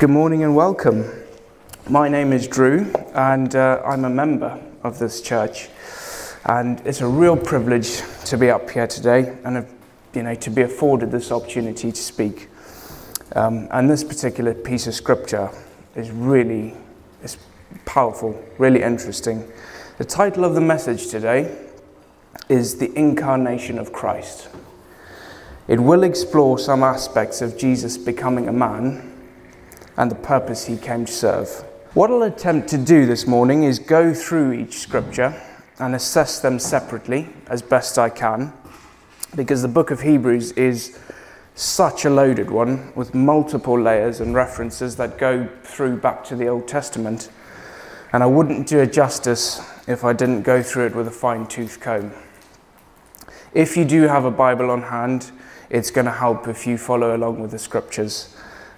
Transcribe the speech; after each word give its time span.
Good 0.00 0.10
morning 0.10 0.42
and 0.42 0.56
welcome. 0.56 1.08
My 1.88 2.08
name 2.08 2.32
is 2.32 2.48
Drew, 2.48 2.92
and 3.14 3.54
uh, 3.54 3.80
I'm 3.86 4.04
a 4.04 4.10
member 4.10 4.60
of 4.82 4.98
this 4.98 5.22
church. 5.22 5.68
And 6.46 6.80
it's 6.84 7.00
a 7.00 7.06
real 7.06 7.36
privilege 7.36 8.02
to 8.24 8.36
be 8.36 8.50
up 8.50 8.68
here 8.68 8.88
today 8.88 9.38
and 9.44 9.64
you 10.12 10.24
know, 10.24 10.34
to 10.34 10.50
be 10.50 10.62
afforded 10.62 11.12
this 11.12 11.30
opportunity 11.30 11.92
to 11.92 12.02
speak. 12.02 12.48
Um, 13.36 13.68
and 13.70 13.88
this 13.88 14.02
particular 14.02 14.52
piece 14.52 14.88
of 14.88 14.96
scripture 14.96 15.48
is 15.94 16.10
really 16.10 16.74
is 17.22 17.38
powerful, 17.84 18.42
really 18.58 18.82
interesting. 18.82 19.46
The 19.98 20.04
title 20.04 20.44
of 20.44 20.56
the 20.56 20.60
message 20.60 21.06
today 21.06 21.56
is 22.48 22.78
The 22.78 22.92
Incarnation 22.98 23.78
of 23.78 23.92
Christ. 23.92 24.48
It 25.68 25.78
will 25.78 26.02
explore 26.02 26.58
some 26.58 26.82
aspects 26.82 27.40
of 27.40 27.56
Jesus 27.56 27.96
becoming 27.96 28.48
a 28.48 28.52
man 28.52 29.12
and 29.96 30.10
the 30.10 30.16
purpose 30.16 30.66
he 30.66 30.76
came 30.76 31.04
to 31.04 31.12
serve. 31.12 31.48
What 31.94 32.10
I'll 32.10 32.22
attempt 32.22 32.68
to 32.70 32.78
do 32.78 33.06
this 33.06 33.26
morning 33.26 33.62
is 33.62 33.78
go 33.78 34.12
through 34.12 34.52
each 34.52 34.78
scripture 34.78 35.40
and 35.78 35.94
assess 35.94 36.40
them 36.40 36.58
separately 36.58 37.28
as 37.46 37.62
best 37.62 37.98
I 37.98 38.08
can, 38.08 38.52
because 39.36 39.62
the 39.62 39.68
book 39.68 39.90
of 39.90 40.00
Hebrews 40.00 40.52
is 40.52 40.98
such 41.54 42.04
a 42.04 42.10
loaded 42.10 42.50
one 42.50 42.92
with 42.96 43.14
multiple 43.14 43.80
layers 43.80 44.20
and 44.20 44.34
references 44.34 44.96
that 44.96 45.18
go 45.18 45.48
through 45.62 45.98
back 45.98 46.24
to 46.24 46.36
the 46.36 46.48
Old 46.48 46.66
Testament. 46.66 47.30
And 48.12 48.22
I 48.22 48.26
wouldn't 48.26 48.66
do 48.66 48.80
it 48.80 48.92
justice 48.92 49.60
if 49.86 50.04
I 50.04 50.12
didn't 50.12 50.42
go 50.42 50.62
through 50.62 50.86
it 50.86 50.94
with 50.96 51.06
a 51.06 51.12
fine 51.12 51.46
tooth 51.46 51.80
comb. 51.80 52.12
If 53.52 53.76
you 53.76 53.84
do 53.84 54.02
have 54.02 54.24
a 54.24 54.32
Bible 54.32 54.70
on 54.70 54.82
hand, 54.82 55.30
it's 55.70 55.92
going 55.92 56.06
to 56.06 56.12
help 56.12 56.48
if 56.48 56.66
you 56.66 56.76
follow 56.76 57.16
along 57.16 57.40
with 57.40 57.52
the 57.52 57.58
scriptures. 57.58 58.33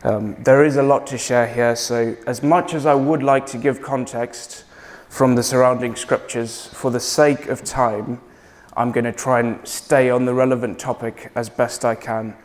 Um, 0.06 0.36
there 0.38 0.64
is 0.64 0.76
a 0.76 0.84
lot 0.84 1.04
to 1.08 1.18
share 1.18 1.48
here, 1.48 1.74
so 1.74 2.16
as 2.28 2.40
much 2.40 2.74
as 2.74 2.86
I 2.86 2.94
would 2.94 3.24
like 3.24 3.44
to 3.46 3.58
give 3.58 3.82
context 3.82 4.62
from 5.08 5.34
the 5.34 5.42
surrounding 5.42 5.96
scriptures, 5.96 6.68
for 6.68 6.92
the 6.92 7.00
sake 7.00 7.48
of 7.48 7.64
time, 7.64 8.20
I'm 8.76 8.92
going 8.92 9.02
to 9.02 9.12
try 9.12 9.40
and 9.40 9.66
stay 9.66 10.08
on 10.08 10.24
the 10.24 10.32
relevant 10.32 10.78
topic 10.78 11.32
as 11.34 11.48
best 11.48 11.84
I 11.84 11.96
can. 11.96 12.36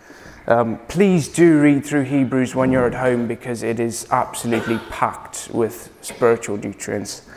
Um, 0.48 0.80
please 0.88 1.28
do 1.28 1.62
read 1.62 1.86
through 1.86 2.06
Hebrews 2.06 2.56
when 2.56 2.72
you're 2.72 2.88
at 2.88 2.96
home 2.96 3.28
because 3.28 3.62
it 3.62 3.80
is 3.80 4.08
absolutely 4.10 4.80
packed 4.90 5.50
with 5.54 5.96
spiritual 6.02 6.58
nutrients. 6.58 7.30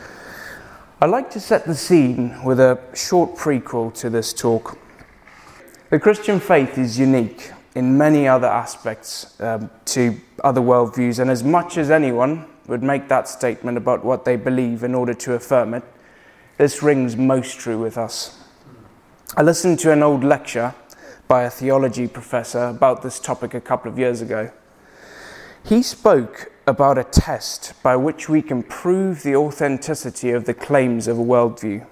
I'd 1.03 1.11
like 1.11 1.29
to 1.33 1.41
set 1.41 1.67
the 1.67 1.75
scene 1.75 2.43
with 2.43 2.61
a 2.61 2.81
short 2.95 3.37
prequel 3.37 3.93
to 4.01 4.09
this 4.09 4.33
talk. 4.33 4.79
The 5.91 6.01
Christian 6.01 6.41
faith 6.41 6.79
is 6.79 6.99
unique 6.99 7.51
in 7.75 7.99
many 7.99 8.29
other 8.29 8.47
aspects 8.47 9.41
um, 9.41 9.71
to 9.87 10.21
other 10.43 10.61
worldviews, 10.61 11.19
and 11.19 11.31
as 11.31 11.43
much 11.43 11.77
as 11.77 11.91
anyone 11.91 12.47
would 12.67 12.83
make 12.83 13.09
that 13.09 13.29
statement 13.29 13.77
about 13.77 14.05
what 14.05 14.25
they 14.25 14.37
believe 14.37 14.83
in 14.83 14.95
order 14.95 15.15
to 15.15 15.35
affirm 15.35 15.75
it, 15.75 15.83
this 16.57 16.83
rings 16.83 17.17
most 17.17 17.59
true 17.59 17.79
with 17.79 17.99
us. 17.99 18.41
I 19.37 19.43
listened 19.43 19.81
to 19.81 19.93
an 19.93 20.03
old 20.03 20.23
lecture 20.23 20.75
by 21.27 21.43
a 21.43 21.51
theology 21.51 22.07
professor 22.07 22.65
about 22.67 23.03
this 23.03 23.19
topic 23.19 23.55
a 23.55 23.61
couple 23.61 23.91
of 23.91 23.99
years 23.99 24.21
ago. 24.21 24.53
He 25.65 25.83
spoke 25.83 26.53
about 26.67 26.99
a 26.99 27.05
test 27.05 27.73
by 27.83 27.97
which 27.97 28.29
we 28.29 28.41
can 28.43 28.63
prove 28.63 29.23
the 29.23 29.35
authenticity 29.35 30.31
of 30.31 30.45
the 30.45 30.55
claims 30.55 31.09
of 31.09 31.19
a 31.19 31.23
worldview. 31.23 31.87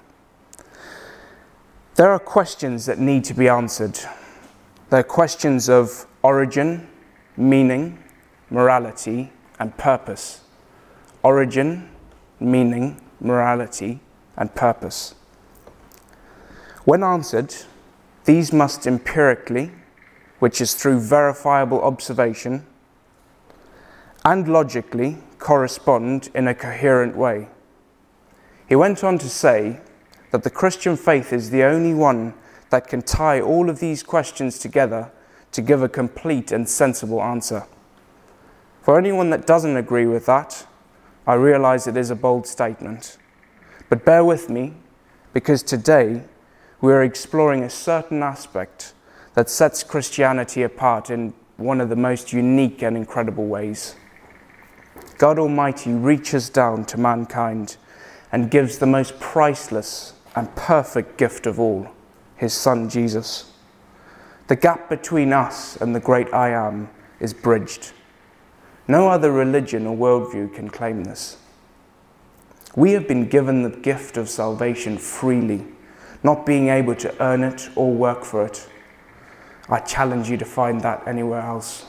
There 1.97 2.11
are 2.11 2.19
questions 2.19 2.87
that 2.87 2.99
need 2.99 3.25
to 3.25 3.35
be 3.35 3.49
answered 3.49 3.99
they're 4.93 5.03
questions 5.03 5.71
of 5.71 6.07
origin, 6.23 6.87
meaning, 7.35 7.97
morality, 8.51 9.33
and 9.59 9.75
purpose. 9.79 10.43
Origin, 11.23 11.89
meaning, 12.39 13.01
morality, 13.19 14.01
and 14.37 14.55
purpose. 14.55 15.15
When 16.85 17.03
answered, 17.03 17.55
these 18.27 18.53
must 18.53 18.87
empirically, 18.87 19.73
which 20.41 20.61
is 20.61 20.75
through 20.75 21.01
verifiable 21.01 21.81
observation, 21.81 22.67
and 24.27 24.47
logically 24.47 25.17
correspond 25.39 26.29
in 26.35 26.47
a 26.47 26.55
coherent 26.55 27.17
way. 27.17 27.49
He 28.69 28.77
went 28.77 29.03
on 29.03 29.17
to 29.21 29.31
say 29.31 29.81
that 30.33 30.43
the 30.43 30.51
Christian 30.51 30.99
faith 30.99 31.33
is 31.33 31.49
the 31.49 31.63
only 31.63 31.95
one 31.95 32.35
that 32.73 32.89
can 32.89 33.03
tie 33.03 33.39
all 33.39 33.69
of 33.69 33.81
these 33.81 34.03
questions 34.03 34.59
together 34.59 35.13
to 35.53 35.61
give 35.61 35.83
a 35.83 35.89
complete 35.91 36.51
and 36.51 36.67
sensible 36.67 37.23
answer. 37.23 37.67
For 38.81 38.99
anyone 38.99 39.29
that 39.29 39.47
doesn't 39.47 39.77
agree 39.77 40.07
with 40.07 40.25
that, 40.25 40.67
I 41.27 41.35
realize 41.35 41.87
it 41.87 41.99
is 41.99 42.09
a 42.09 42.17
bold 42.17 42.47
statement. 42.47 43.19
But 43.91 44.07
bear 44.07 44.25
with 44.25 44.49
me, 44.49 44.73
because 45.35 45.63
today 45.63 46.23
we 46.81 46.95
are 46.95 47.03
exploring 47.03 47.63
a 47.63 47.69
certain 47.69 48.23
aspect 48.23 48.95
that 49.35 49.51
sets 49.51 49.83
Christianity 49.83 50.63
apart 50.63 51.11
in 51.11 51.35
one 51.59 51.79
of 51.79 51.91
the 51.91 51.97
most 51.97 52.33
unique 52.33 52.81
and 52.81 52.97
incredible 52.97 53.49
ways. 53.49 53.97
God 55.19 55.39
Almighty 55.39 55.93
reaches 55.93 56.49
down 56.49 56.87
to 56.87 56.97
mankind 56.97 57.77
and 58.33 58.51
gives 58.51 58.79
the 58.79 58.87
most 58.87 59.21
priceless 59.21 60.15
and 60.35 60.55
perfect 60.57 61.19
gift 61.19 61.47
of 61.47 61.61
all 61.61 61.93
his 62.43 62.53
son 62.53 62.89
Jesus. 62.89 63.53
The 64.49 64.57
gap 64.57 64.89
between 64.91 65.33
us 65.33 65.77
and 65.77 65.95
the 65.95 66.01
great 66.01 66.35
I 66.35 66.49
am 66.49 66.91
is 67.21 67.33
bridged. 67.33 67.93
No 68.89 69.09
other 69.09 69.31
religion 69.31 69.87
or 69.87 69.97
worldview 69.97 70.53
can 70.53 70.69
claim 70.69 71.05
this. 71.05 71.37
We 72.75 72.91
have 72.93 73.07
been 73.07 73.29
given 73.29 73.63
the 73.63 73.71
gift 73.71 74.17
of 74.17 74.29
salvation 74.29 74.99
freely, 74.99 75.65
not 76.25 76.45
being 76.45 76.67
able 76.67 76.97
to 76.97 77.23
earn 77.23 77.45
it 77.45 77.69
or 77.77 77.93
work 77.95 78.25
for 78.25 78.45
it. 78.45 78.69
I 79.69 79.79
challenge 79.79 80.29
you 80.29 80.37
to 80.39 80.45
find 80.45 80.81
that 80.81 81.07
anywhere 81.07 81.43
else. 81.43 81.87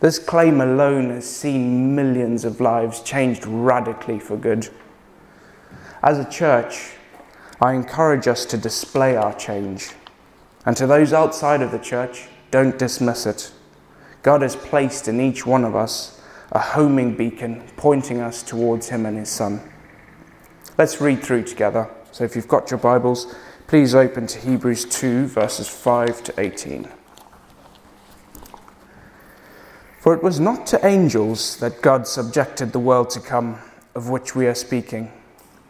This 0.00 0.18
claim 0.18 0.62
alone 0.62 1.10
has 1.10 1.28
seen 1.28 1.94
millions 1.94 2.46
of 2.46 2.62
lives 2.62 3.02
changed 3.02 3.44
radically 3.46 4.20
for 4.20 4.38
good. 4.38 4.70
As 6.02 6.18
a 6.18 6.30
church, 6.30 6.94
I 7.60 7.74
encourage 7.74 8.26
us 8.26 8.46
to 8.46 8.56
display 8.56 9.16
our 9.16 9.34
change. 9.34 9.90
And 10.64 10.76
to 10.76 10.86
those 10.86 11.12
outside 11.12 11.60
of 11.60 11.72
the 11.72 11.78
church, 11.78 12.28
don't 12.50 12.78
dismiss 12.78 13.26
it. 13.26 13.52
God 14.22 14.42
has 14.42 14.56
placed 14.56 15.08
in 15.08 15.20
each 15.20 15.44
one 15.44 15.64
of 15.64 15.76
us 15.76 16.20
a 16.52 16.58
homing 16.58 17.16
beacon 17.16 17.62
pointing 17.76 18.20
us 18.20 18.42
towards 18.42 18.88
Him 18.88 19.06
and 19.06 19.18
His 19.18 19.28
Son. 19.28 19.60
Let's 20.78 21.00
read 21.00 21.22
through 21.22 21.44
together. 21.44 21.90
So 22.12 22.24
if 22.24 22.34
you've 22.34 22.48
got 22.48 22.70
your 22.70 22.78
Bibles, 22.78 23.34
please 23.66 23.94
open 23.94 24.26
to 24.28 24.38
Hebrews 24.38 24.86
2, 24.86 25.26
verses 25.26 25.68
5 25.68 26.22
to 26.24 26.40
18. 26.40 26.88
For 30.00 30.14
it 30.14 30.22
was 30.22 30.40
not 30.40 30.66
to 30.68 30.84
angels 30.84 31.58
that 31.58 31.82
God 31.82 32.06
subjected 32.06 32.72
the 32.72 32.78
world 32.78 33.10
to 33.10 33.20
come, 33.20 33.58
of 33.94 34.08
which 34.08 34.34
we 34.34 34.46
are 34.46 34.54
speaking. 34.54 35.12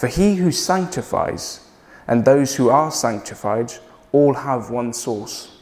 For 0.00 0.06
he 0.06 0.36
who 0.36 0.50
sanctifies 0.50 1.60
and 2.08 2.24
those 2.24 2.56
who 2.56 2.70
are 2.70 2.90
sanctified 2.90 3.74
all 4.12 4.32
have 4.32 4.70
one 4.70 4.94
source. 4.94 5.58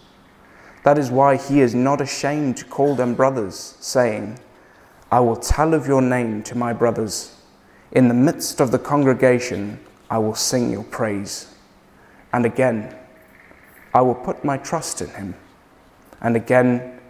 That 0.85 0.97
is 0.97 1.11
why 1.11 1.39
he 1.39 1.61
is 1.61 1.75
not 1.75 2.01
ashamed 2.01 2.57
to 2.59 2.65
call 2.65 2.95
them 2.95 3.17
brothers, 3.17 3.75
saying, 3.81 4.39
I 5.11 5.19
will 5.19 5.35
tell 5.35 5.75
of 5.75 5.89
your 5.89 6.01
name 6.01 6.45
to 6.45 6.57
my 6.57 6.73
brothers. 6.73 7.35
In 7.91 8.07
the 8.07 8.15
midst 8.15 8.61
of 8.61 8.71
the 8.71 8.79
congregation, 8.79 9.81
I 10.09 10.19
will 10.19 10.37
sing 10.37 10.71
your 10.71 10.85
praise. 10.85 11.53
And 12.33 12.47
again, 12.47 12.95
I 13.93 14.03
will 14.03 14.15
put 14.15 14.45
my 14.45 14.57
trust 14.57 15.01
in 15.01 15.11
him. 15.11 15.35
And 16.21 16.37
again, 16.37 17.01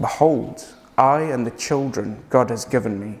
behold, 0.00 0.64
I 0.98 1.20
and 1.20 1.46
the 1.46 1.52
children 1.52 2.24
God 2.28 2.50
has 2.50 2.64
given 2.64 2.98
me. 2.98 3.20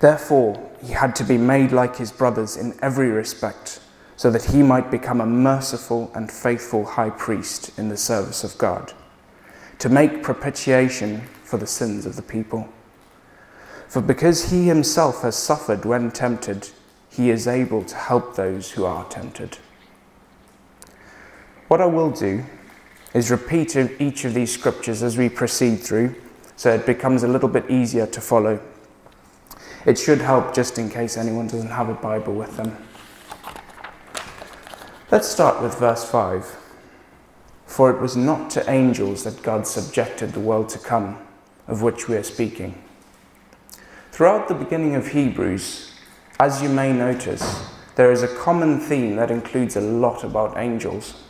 Therefore, 0.00 0.70
he 0.82 0.92
had 0.92 1.16
to 1.16 1.24
be 1.24 1.38
made 1.38 1.72
like 1.72 1.96
his 1.96 2.12
brothers 2.12 2.56
in 2.56 2.78
every 2.82 3.08
respect, 3.08 3.80
so 4.16 4.30
that 4.30 4.44
he 4.44 4.62
might 4.62 4.90
become 4.90 5.20
a 5.20 5.26
merciful 5.26 6.10
and 6.14 6.30
faithful 6.30 6.84
high 6.84 7.10
priest 7.10 7.76
in 7.78 7.88
the 7.88 7.96
service 7.96 8.44
of 8.44 8.58
God, 8.58 8.92
to 9.78 9.88
make 9.88 10.22
propitiation 10.22 11.22
for 11.42 11.58
the 11.58 11.66
sins 11.66 12.06
of 12.06 12.16
the 12.16 12.22
people. 12.22 12.68
For 13.88 14.00
because 14.00 14.50
he 14.50 14.66
himself 14.66 15.22
has 15.22 15.36
suffered 15.36 15.84
when 15.84 16.10
tempted, 16.10 16.70
he 17.10 17.30
is 17.30 17.46
able 17.46 17.84
to 17.84 17.94
help 17.94 18.36
those 18.36 18.72
who 18.72 18.84
are 18.84 19.04
tempted. 19.08 19.58
What 21.68 21.80
I 21.80 21.86
will 21.86 22.10
do 22.10 22.44
is 23.14 23.30
repeat 23.30 23.76
each 23.76 24.24
of 24.24 24.34
these 24.34 24.52
scriptures 24.52 25.02
as 25.02 25.16
we 25.16 25.28
proceed 25.28 25.76
through, 25.76 26.14
so 26.56 26.72
it 26.74 26.84
becomes 26.84 27.22
a 27.22 27.28
little 27.28 27.48
bit 27.48 27.70
easier 27.70 28.06
to 28.06 28.20
follow. 28.20 28.60
It 29.86 29.96
should 29.96 30.20
help 30.20 30.52
just 30.52 30.78
in 30.78 30.90
case 30.90 31.16
anyone 31.16 31.46
doesn't 31.46 31.70
have 31.70 31.88
a 31.88 31.94
Bible 31.94 32.34
with 32.34 32.56
them. 32.56 32.76
Let's 35.12 35.28
start 35.28 35.62
with 35.62 35.78
verse 35.78 36.04
5. 36.10 36.56
For 37.66 37.90
it 37.92 38.00
was 38.00 38.16
not 38.16 38.50
to 38.50 38.68
angels 38.68 39.22
that 39.22 39.44
God 39.44 39.64
subjected 39.64 40.32
the 40.32 40.40
world 40.40 40.68
to 40.70 40.80
come, 40.80 41.18
of 41.68 41.82
which 41.82 42.08
we 42.08 42.16
are 42.16 42.24
speaking. 42.24 42.82
Throughout 44.10 44.48
the 44.48 44.54
beginning 44.54 44.96
of 44.96 45.08
Hebrews, 45.08 45.92
as 46.40 46.60
you 46.60 46.68
may 46.68 46.92
notice, 46.92 47.70
there 47.94 48.10
is 48.10 48.24
a 48.24 48.36
common 48.36 48.80
theme 48.80 49.14
that 49.16 49.30
includes 49.30 49.76
a 49.76 49.80
lot 49.80 50.24
about 50.24 50.58
angels. 50.58 51.22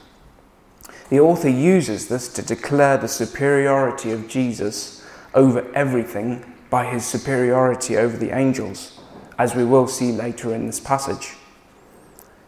The 1.10 1.20
author 1.20 1.50
uses 1.50 2.08
this 2.08 2.32
to 2.32 2.42
declare 2.42 2.96
the 2.96 3.06
superiority 3.06 4.12
of 4.12 4.28
Jesus 4.28 5.04
over 5.34 5.70
everything 5.74 6.55
by 6.70 6.86
his 6.86 7.04
superiority 7.04 7.96
over 7.96 8.16
the 8.16 8.36
angels, 8.36 9.00
as 9.38 9.54
we 9.54 9.64
will 9.64 9.86
see 9.86 10.12
later 10.12 10.54
in 10.54 10.66
this 10.66 10.80
passage. 10.80 11.34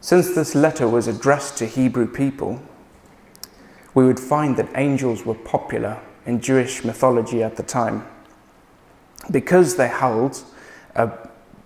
Since 0.01 0.35
this 0.35 0.55
letter 0.55 0.89
was 0.89 1.07
addressed 1.07 1.59
to 1.59 1.67
Hebrew 1.67 2.07
people, 2.07 2.63
we 3.95 4.07
would 4.07 4.21
find 4.21 4.57
that 4.57 4.69
angels 4.75 5.25
were 5.25 5.35
popular 5.35 6.01
in 6.25 6.41
Jewish 6.41 6.85
mythology 6.85 7.43
at 7.43 7.57
the 7.57 7.63
time 7.63 8.07
because 9.31 9.77
they 9.77 9.89
held 9.89 10.43
a 10.95 11.11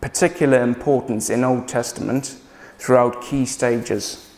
particular 0.01 0.63
importance 0.63 1.31
in 1.31 1.45
Old 1.45 1.69
Testament 1.69 2.37
throughout 2.79 3.23
key 3.23 3.45
stages. 3.47 4.29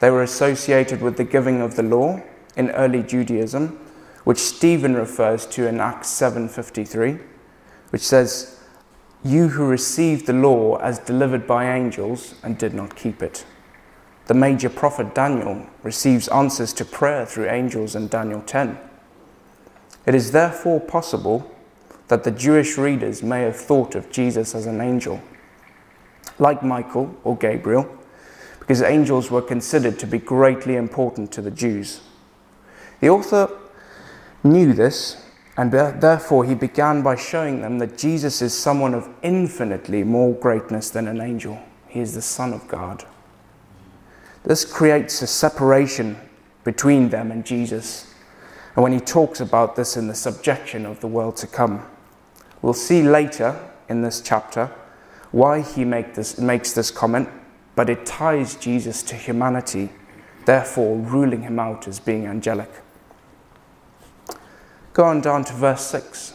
They 0.00 0.10
were 0.10 0.22
associated 0.22 1.02
with 1.02 1.16
the 1.16 1.24
giving 1.24 1.60
of 1.60 1.76
the 1.76 1.82
law 1.82 2.22
in 2.56 2.70
early 2.70 3.02
Judaism, 3.02 3.78
which 4.24 4.38
Stephen 4.38 4.94
refers 4.94 5.46
to 5.46 5.66
in 5.66 5.80
Acts 5.80 6.08
7:53, 6.08 7.20
which 7.90 8.06
says, 8.06 8.56
"You 9.22 9.48
who 9.48 9.66
received 9.66 10.26
the 10.26 10.32
law 10.32 10.76
as 10.76 10.98
delivered 10.98 11.46
by 11.46 11.66
angels 11.66 12.34
and 12.42 12.56
did 12.56 12.74
not 12.74 12.96
keep 12.96 13.22
it." 13.22 13.44
The 14.26 14.34
major 14.34 14.68
prophet 14.68 15.14
Daniel 15.14 15.66
receives 15.82 16.28
answers 16.28 16.72
to 16.74 16.84
prayer 16.84 17.26
through 17.26 17.50
angels 17.50 17.94
in 17.94 18.08
Daniel 18.08 18.42
10. 18.46 18.78
It 20.06 20.14
is 20.14 20.30
therefore 20.32 20.80
possible 20.80 21.50
that 22.08 22.24
the 22.24 22.30
Jewish 22.30 22.78
readers 22.78 23.22
may 23.22 23.42
have 23.42 23.56
thought 23.56 23.94
of 23.94 24.10
Jesus 24.10 24.54
as 24.54 24.66
an 24.66 24.80
angel, 24.80 25.20
like 26.38 26.62
Michael 26.62 27.14
or 27.24 27.36
Gabriel, 27.36 27.86
because 28.58 28.82
angels 28.82 29.30
were 29.30 29.42
considered 29.42 29.98
to 29.98 30.06
be 30.06 30.18
greatly 30.18 30.76
important 30.76 31.32
to 31.32 31.42
the 31.42 31.50
Jews. 31.50 32.00
The 33.00 33.10
author 33.10 33.48
knew 34.42 34.72
this, 34.72 35.16
and 35.56 35.72
therefore 35.72 36.44
he 36.44 36.54
began 36.54 37.02
by 37.02 37.16
showing 37.16 37.60
them 37.60 37.78
that 37.78 37.98
Jesus 37.98 38.40
is 38.40 38.56
someone 38.56 38.94
of 38.94 39.08
infinitely 39.22 40.04
more 40.04 40.32
greatness 40.34 40.90
than 40.90 41.08
an 41.08 41.20
angel. 41.20 41.60
He 41.88 42.00
is 42.00 42.14
the 42.14 42.22
Son 42.22 42.52
of 42.52 42.66
God. 42.68 43.04
This 44.44 44.64
creates 44.64 45.20
a 45.22 45.26
separation 45.26 46.16
between 46.64 47.10
them 47.10 47.30
and 47.30 47.44
Jesus. 47.44 48.14
And 48.74 48.82
when 48.82 48.92
he 48.92 49.00
talks 49.00 49.40
about 49.40 49.76
this 49.76 49.96
in 49.96 50.06
the 50.06 50.14
subjection 50.14 50.86
of 50.86 51.00
the 51.00 51.08
world 51.08 51.36
to 51.38 51.46
come, 51.46 51.84
We'll 52.62 52.74
see 52.74 53.02
later 53.02 53.58
in 53.88 54.02
this 54.02 54.20
chapter 54.20 54.70
why 55.30 55.62
he 55.62 55.84
make 55.84 56.14
this, 56.14 56.38
makes 56.38 56.72
this 56.72 56.90
comment, 56.90 57.28
but 57.74 57.88
it 57.88 58.04
ties 58.04 58.54
Jesus 58.56 59.02
to 59.04 59.14
humanity, 59.14 59.90
therefore 60.44 60.98
ruling 60.98 61.42
him 61.42 61.58
out 61.58 61.88
as 61.88 61.98
being 61.98 62.26
angelic. 62.26 62.70
Go 64.92 65.04
on 65.04 65.20
down 65.20 65.44
to 65.44 65.52
verse 65.52 65.86
6. 65.86 66.34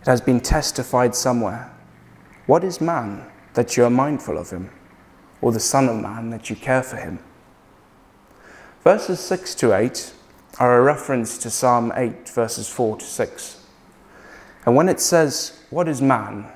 It 0.00 0.06
has 0.06 0.20
been 0.20 0.40
testified 0.40 1.14
somewhere. 1.14 1.72
What 2.46 2.64
is 2.64 2.80
man 2.80 3.24
that 3.54 3.76
you 3.76 3.84
are 3.84 3.90
mindful 3.90 4.38
of 4.38 4.50
him, 4.50 4.70
or 5.40 5.52
the 5.52 5.60
Son 5.60 5.88
of 5.88 5.96
Man 5.96 6.30
that 6.30 6.50
you 6.50 6.56
care 6.56 6.82
for 6.82 6.96
him? 6.96 7.18
Verses 8.82 9.20
6 9.20 9.54
to 9.56 9.74
8 9.74 10.12
are 10.58 10.78
a 10.78 10.82
reference 10.82 11.38
to 11.38 11.50
Psalm 11.50 11.92
8, 11.94 12.28
verses 12.30 12.68
4 12.68 12.98
to 12.98 13.04
6. 13.04 13.66
And 14.66 14.74
when 14.74 14.88
it 14.88 15.00
says, 15.00 15.62
What 15.70 15.88
is 15.88 16.02
man? 16.02 16.50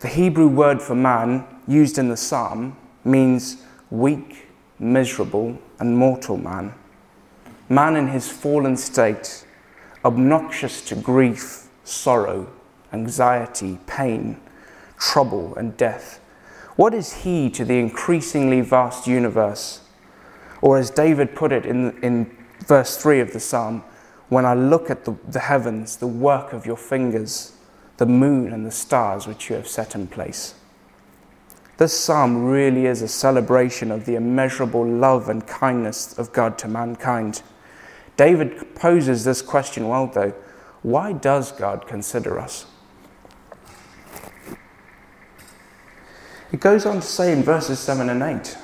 the 0.00 0.08
Hebrew 0.08 0.46
word 0.46 0.80
for 0.80 0.94
man 0.94 1.44
used 1.66 1.98
in 1.98 2.08
the 2.08 2.16
psalm 2.16 2.76
means 3.04 3.64
weak, 3.90 4.46
miserable, 4.78 5.58
and 5.80 5.96
mortal 5.96 6.36
man. 6.36 6.74
Man 7.68 7.96
in 7.96 8.08
his 8.08 8.30
fallen 8.30 8.76
state, 8.76 9.44
obnoxious 10.08 10.80
to 10.80 10.96
grief, 10.96 11.68
sorrow, 11.84 12.50
anxiety, 12.94 13.78
pain, 13.86 14.40
trouble, 14.98 15.54
and 15.56 15.76
death. 15.76 16.18
What 16.76 16.94
is 16.94 17.12
he 17.12 17.50
to 17.50 17.62
the 17.62 17.78
increasingly 17.78 18.62
vast 18.62 19.06
universe? 19.06 19.82
Or 20.62 20.78
as 20.78 20.88
David 20.88 21.34
put 21.34 21.52
it 21.52 21.66
in, 21.66 21.98
in 22.02 22.34
verse 22.66 22.96
3 22.96 23.20
of 23.20 23.34
the 23.34 23.38
psalm, 23.38 23.84
when 24.30 24.46
I 24.46 24.54
look 24.54 24.88
at 24.88 25.04
the, 25.04 25.14
the 25.28 25.40
heavens, 25.40 25.96
the 25.96 26.06
work 26.06 26.54
of 26.54 26.64
your 26.64 26.78
fingers, 26.78 27.52
the 27.98 28.06
moon 28.06 28.50
and 28.50 28.64
the 28.64 28.70
stars 28.70 29.26
which 29.26 29.50
you 29.50 29.56
have 29.56 29.68
set 29.68 29.94
in 29.94 30.06
place. 30.06 30.54
This 31.76 31.92
psalm 31.92 32.46
really 32.46 32.86
is 32.86 33.02
a 33.02 33.08
celebration 33.08 33.90
of 33.90 34.06
the 34.06 34.14
immeasurable 34.14 34.86
love 34.86 35.28
and 35.28 35.46
kindness 35.46 36.18
of 36.18 36.32
God 36.32 36.56
to 36.58 36.68
mankind. 36.68 37.42
David 38.18 38.74
poses 38.74 39.24
this 39.24 39.40
question 39.40 39.88
well, 39.88 40.08
though 40.08 40.34
why 40.82 41.12
does 41.12 41.52
God 41.52 41.86
consider 41.86 42.38
us? 42.38 42.66
It 46.52 46.60
goes 46.60 46.84
on 46.84 46.96
to 46.96 47.02
say 47.02 47.32
in 47.32 47.42
verses 47.42 47.78
7 47.78 48.10
and 48.10 48.22
8 48.22 48.58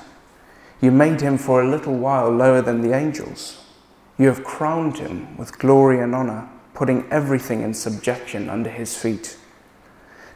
You 0.81 0.91
made 0.91 1.21
him 1.21 1.37
for 1.37 1.61
a 1.61 1.67
little 1.67 1.95
while 1.95 2.29
lower 2.29 2.61
than 2.61 2.81
the 2.81 2.93
angels. 2.93 3.63
You 4.17 4.27
have 4.27 4.43
crowned 4.43 4.97
him 4.97 5.37
with 5.37 5.57
glory 5.57 5.99
and 5.99 6.13
honor, 6.13 6.49
putting 6.73 7.09
everything 7.09 7.61
in 7.61 7.73
subjection 7.73 8.49
under 8.49 8.69
his 8.69 8.97
feet. 8.97 9.37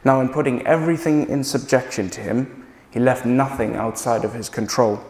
Now, 0.04 0.20
in 0.20 0.30
putting 0.30 0.66
everything 0.66 1.28
in 1.28 1.44
subjection 1.44 2.08
to 2.10 2.20
him, 2.20 2.66
he 2.90 3.00
left 3.00 3.26
nothing 3.26 3.76
outside 3.76 4.24
of 4.24 4.32
his 4.32 4.48
control. 4.48 5.02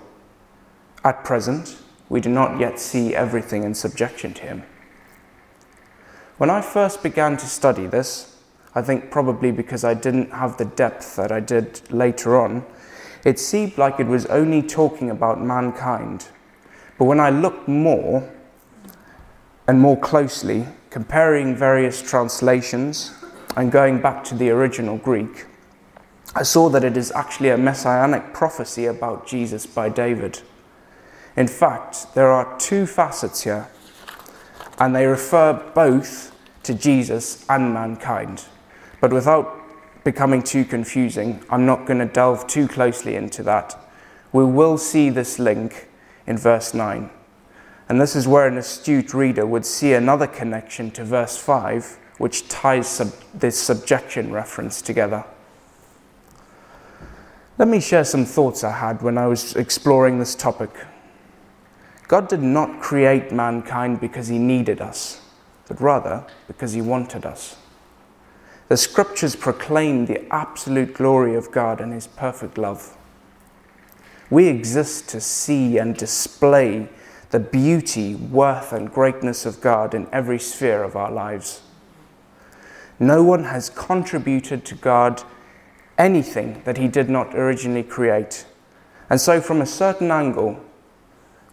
At 1.04 1.24
present, 1.24 1.76
we 2.10 2.20
do 2.20 2.28
not 2.28 2.60
yet 2.60 2.78
see 2.78 3.14
everything 3.14 3.64
in 3.64 3.74
subjection 3.74 4.34
to 4.34 4.42
him. 4.42 4.62
When 6.36 6.50
I 6.50 6.60
first 6.60 7.02
began 7.02 7.38
to 7.38 7.46
study 7.46 7.86
this, 7.86 8.36
I 8.74 8.82
think 8.82 9.10
probably 9.10 9.50
because 9.50 9.84
I 9.84 9.94
didn't 9.94 10.30
have 10.32 10.58
the 10.58 10.66
depth 10.66 11.16
that 11.16 11.32
I 11.32 11.40
did 11.40 11.90
later 11.90 12.38
on, 12.38 12.66
it 13.24 13.38
seemed 13.38 13.78
like 13.78 13.98
it 13.98 14.06
was 14.06 14.26
only 14.26 14.60
talking 14.60 15.08
about 15.08 15.40
mankind. 15.40 16.28
But 16.98 17.06
when 17.06 17.20
I 17.20 17.30
looked 17.30 17.68
more, 17.68 18.30
and 19.70 19.80
more 19.80 19.96
closely, 19.96 20.66
comparing 20.90 21.54
various 21.54 22.02
translations 22.02 23.14
and 23.56 23.70
going 23.70 24.02
back 24.02 24.24
to 24.24 24.34
the 24.34 24.50
original 24.50 24.96
Greek, 24.98 25.46
I 26.34 26.42
saw 26.42 26.68
that 26.70 26.82
it 26.82 26.96
is 26.96 27.12
actually 27.12 27.50
a 27.50 27.56
messianic 27.56 28.34
prophecy 28.34 28.86
about 28.86 29.28
Jesus 29.28 29.66
by 29.66 29.88
David. 29.88 30.42
In 31.36 31.48
fact, 31.48 32.14
there 32.14 32.30
are 32.30 32.58
two 32.58 32.86
facets 32.86 33.42
here, 33.42 33.68
and 34.78 34.94
they 34.94 35.06
refer 35.06 35.52
both 35.74 36.34
to 36.64 36.74
Jesus 36.74 37.44
and 37.48 37.72
mankind. 37.72 38.44
But 39.00 39.12
without 39.12 39.60
becoming 40.04 40.42
too 40.42 40.64
confusing, 40.64 41.44
I'm 41.50 41.66
not 41.66 41.86
going 41.86 41.98
to 41.98 42.06
delve 42.06 42.46
too 42.46 42.68
closely 42.68 43.16
into 43.16 43.42
that. 43.44 43.78
We 44.32 44.44
will 44.44 44.78
see 44.78 45.10
this 45.10 45.38
link 45.38 45.88
in 46.26 46.38
verse 46.38 46.74
9. 46.74 47.10
And 47.88 48.00
this 48.00 48.14
is 48.14 48.28
where 48.28 48.46
an 48.46 48.56
astute 48.56 49.12
reader 49.12 49.44
would 49.44 49.66
see 49.66 49.94
another 49.94 50.26
connection 50.26 50.90
to 50.92 51.04
verse 51.04 51.36
5, 51.36 51.98
which 52.18 52.48
ties 52.48 52.88
sub- 52.88 53.12
this 53.34 53.58
subjection 53.58 54.30
reference 54.30 54.80
together. 54.80 55.24
Let 57.58 57.68
me 57.68 57.80
share 57.80 58.04
some 58.04 58.24
thoughts 58.24 58.62
I 58.64 58.70
had 58.70 59.02
when 59.02 59.18
I 59.18 59.26
was 59.26 59.56
exploring 59.56 60.18
this 60.18 60.34
topic. 60.34 60.70
God 62.10 62.26
did 62.26 62.42
not 62.42 62.80
create 62.80 63.30
mankind 63.30 64.00
because 64.00 64.26
he 64.26 64.36
needed 64.36 64.80
us, 64.80 65.20
but 65.68 65.80
rather 65.80 66.26
because 66.48 66.72
he 66.72 66.82
wanted 66.82 67.24
us. 67.24 67.56
The 68.66 68.76
scriptures 68.76 69.36
proclaim 69.36 70.06
the 70.06 70.26
absolute 70.34 70.92
glory 70.92 71.36
of 71.36 71.52
God 71.52 71.80
and 71.80 71.92
his 71.92 72.08
perfect 72.08 72.58
love. 72.58 72.96
We 74.28 74.48
exist 74.48 75.08
to 75.10 75.20
see 75.20 75.78
and 75.78 75.96
display 75.96 76.88
the 77.30 77.38
beauty, 77.38 78.16
worth, 78.16 78.72
and 78.72 78.92
greatness 78.92 79.46
of 79.46 79.60
God 79.60 79.94
in 79.94 80.08
every 80.10 80.40
sphere 80.40 80.82
of 80.82 80.96
our 80.96 81.12
lives. 81.12 81.62
No 82.98 83.22
one 83.22 83.44
has 83.44 83.70
contributed 83.70 84.64
to 84.64 84.74
God 84.74 85.22
anything 85.96 86.60
that 86.64 86.76
he 86.76 86.88
did 86.88 87.08
not 87.08 87.36
originally 87.36 87.84
create. 87.84 88.46
And 89.08 89.20
so, 89.20 89.40
from 89.40 89.62
a 89.62 89.66
certain 89.66 90.10
angle, 90.10 90.60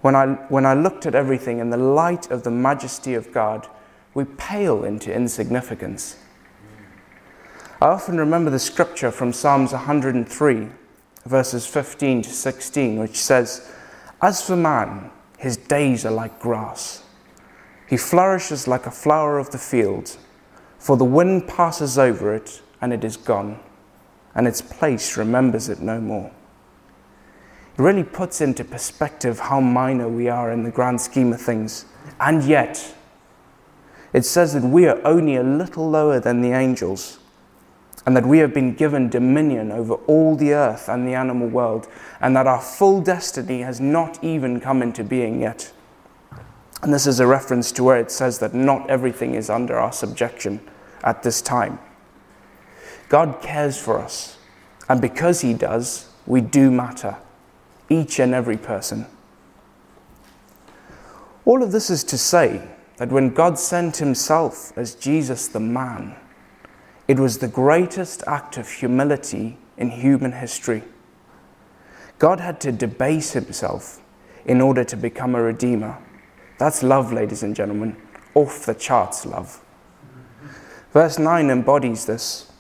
when 0.08 0.16
I, 0.16 0.26
when 0.48 0.66
I 0.66 0.74
looked 0.74 1.06
at 1.06 1.16
everything 1.16 1.60
in 1.60 1.70
the 1.70 1.76
light 1.76 2.32
of 2.32 2.44
the 2.44 2.50
majesty 2.50 3.14
of 3.14 3.34
God, 3.34 3.68
we 4.14 4.24
pale 4.24 4.86
into 4.86 5.14
insignificance. 5.14 6.16
I 7.82 7.88
often 7.88 8.18
remember 8.18 8.50
the 8.50 8.58
scripture 8.58 9.12
from 9.12 9.34
Psalms 9.34 9.74
103, 9.74 10.70
verses 11.26 11.68
15 11.68 12.22
to 12.22 12.30
16, 12.30 13.00
which 13.00 13.20
says, 13.20 13.70
As 14.22 14.42
for 14.42 14.56
man, 14.56 15.12
his 15.40 15.58
days 15.58 16.06
are 16.06 16.12
like 16.12 16.40
grass. 16.40 17.04
He 17.90 17.98
flourishes 17.98 18.66
like 18.66 18.86
a 18.86 18.92
flower 18.92 19.38
of 19.38 19.52
the 19.52 19.58
field, 19.58 20.16
for 20.80 20.96
the 20.96 21.04
wind 21.04 21.50
passes 21.50 21.98
over 21.98 22.34
it, 22.34 22.62
and 22.80 22.94
it 22.94 23.04
is 23.04 23.18
gone, 23.18 23.60
and 24.34 24.48
its 24.48 24.62
place 24.62 25.18
remembers 25.18 25.68
it 25.68 25.82
no 25.82 26.00
more. 26.00 26.32
Really 27.77 28.03
puts 28.03 28.41
into 28.41 28.63
perspective 28.63 29.39
how 29.39 29.60
minor 29.60 30.10
we 30.10 30.27
are 30.27 30.51
in 30.51 30.63
the 30.63 30.72
grand 30.72 31.00
scheme 31.00 31.31
of 31.31 31.39
things. 31.39 31.86
And 32.19 32.43
yet, 32.43 32.96
it 34.13 34.25
says 34.25 34.53
that 34.53 34.63
we 34.63 34.88
are 34.88 35.00
only 35.05 35.36
a 35.36 35.43
little 35.43 35.88
lower 35.88 36.19
than 36.19 36.41
the 36.41 36.53
angels, 36.53 37.19
and 38.03 38.17
that 38.17 38.25
we 38.25 38.39
have 38.39 38.51
been 38.51 38.74
given 38.74 39.10
dominion 39.10 39.72
over 39.72 39.93
all 39.93 40.36
the 40.36 40.53
earth 40.53 40.89
and 40.89 41.07
the 41.07 41.13
animal 41.13 41.48
world, 41.48 41.88
and 42.19 42.36
that 42.36 42.48
our 42.48 42.62
full 42.62 43.00
destiny 43.00 43.62
has 43.62 43.79
not 43.79 44.24
even 44.24 44.60
come 44.60 44.81
into 44.81 45.03
being 45.03 45.41
yet. 45.41 45.72
And 46.81 46.91
this 46.91 47.05
is 47.05 47.19
a 47.19 47.27
reference 47.27 47.72
to 47.74 47.84
where 47.84 48.00
it 48.00 48.10
says 48.10 48.39
that 48.39 48.55
not 48.55 48.89
everything 48.89 49.36
is 49.36 49.51
under 49.51 49.77
our 49.77 49.91
subjection 49.91 50.62
at 51.03 51.22
this 51.22 51.43
time. 51.43 51.77
God 53.07 53.39
cares 53.39 53.77
for 53.77 54.00
us, 54.00 54.38
and 54.89 55.00
because 55.00 55.41
He 55.41 55.53
does, 55.53 56.10
we 56.25 56.41
do 56.41 56.72
matter 56.72 57.17
each 57.89 58.20
and 58.20 58.34
every 58.34 58.58
person. 58.58 59.06
All 61.46 61.63
of 61.63 61.72
this 61.72 61.89
is 61.89 62.03
to 62.06 62.17
say 62.17 62.67
that 62.98 63.12
when 63.12 63.34
God 63.34 63.58
sent 63.58 63.98
himself 63.98 64.77
as 64.77 64.96
Jesus 64.96 65.48
the 65.48 65.60
man, 65.60 66.15
it 67.08 67.20
was 67.20 67.38
the 67.38 67.48
greatest 67.48 68.24
act 68.27 68.58
of 68.58 68.70
humility 68.70 69.58
in 69.77 69.89
human 69.89 70.34
history. 70.34 70.84
God 72.20 72.39
had 72.39 72.60
to 72.62 72.72
debase 72.72 73.32
himself 73.32 74.01
in 74.46 74.60
order 74.60 74.84
to 74.84 74.98
become 74.98 75.36
a 75.36 75.41
redeemer. 75.41 75.98
That's 76.58 76.84
love, 76.84 77.13
ladies 77.13 77.44
and 77.44 77.56
gentlemen, 77.56 77.96
off 78.34 78.65
the 78.65 78.74
charts 78.74 79.25
love. 79.25 79.62
Verse 80.91 81.20
9 81.20 81.50
embodies 81.50 82.06
this. 82.06 82.51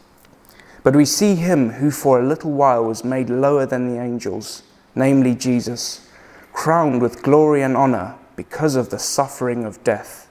But 0.83 0.95
we 0.95 1.05
see 1.05 1.35
him 1.35 1.71
who 1.71 1.91
for 1.91 2.19
a 2.21 2.25
little 2.25 2.51
while 2.51 2.85
was 2.85 3.03
made 3.03 3.29
lower 3.29 3.65
than 3.65 3.89
the 3.89 4.01
angels 4.01 4.63
namely 4.97 5.35
Jesus, 5.35 6.09
crowned 6.51 7.01
with 7.01 7.21
glory 7.21 7.61
and 7.61 7.77
honor 7.77 8.15
because 8.35 8.75
of 8.75 8.89
the 8.89 8.99
suffering 8.99 9.63
of 9.63 9.83
death, 9.83 10.29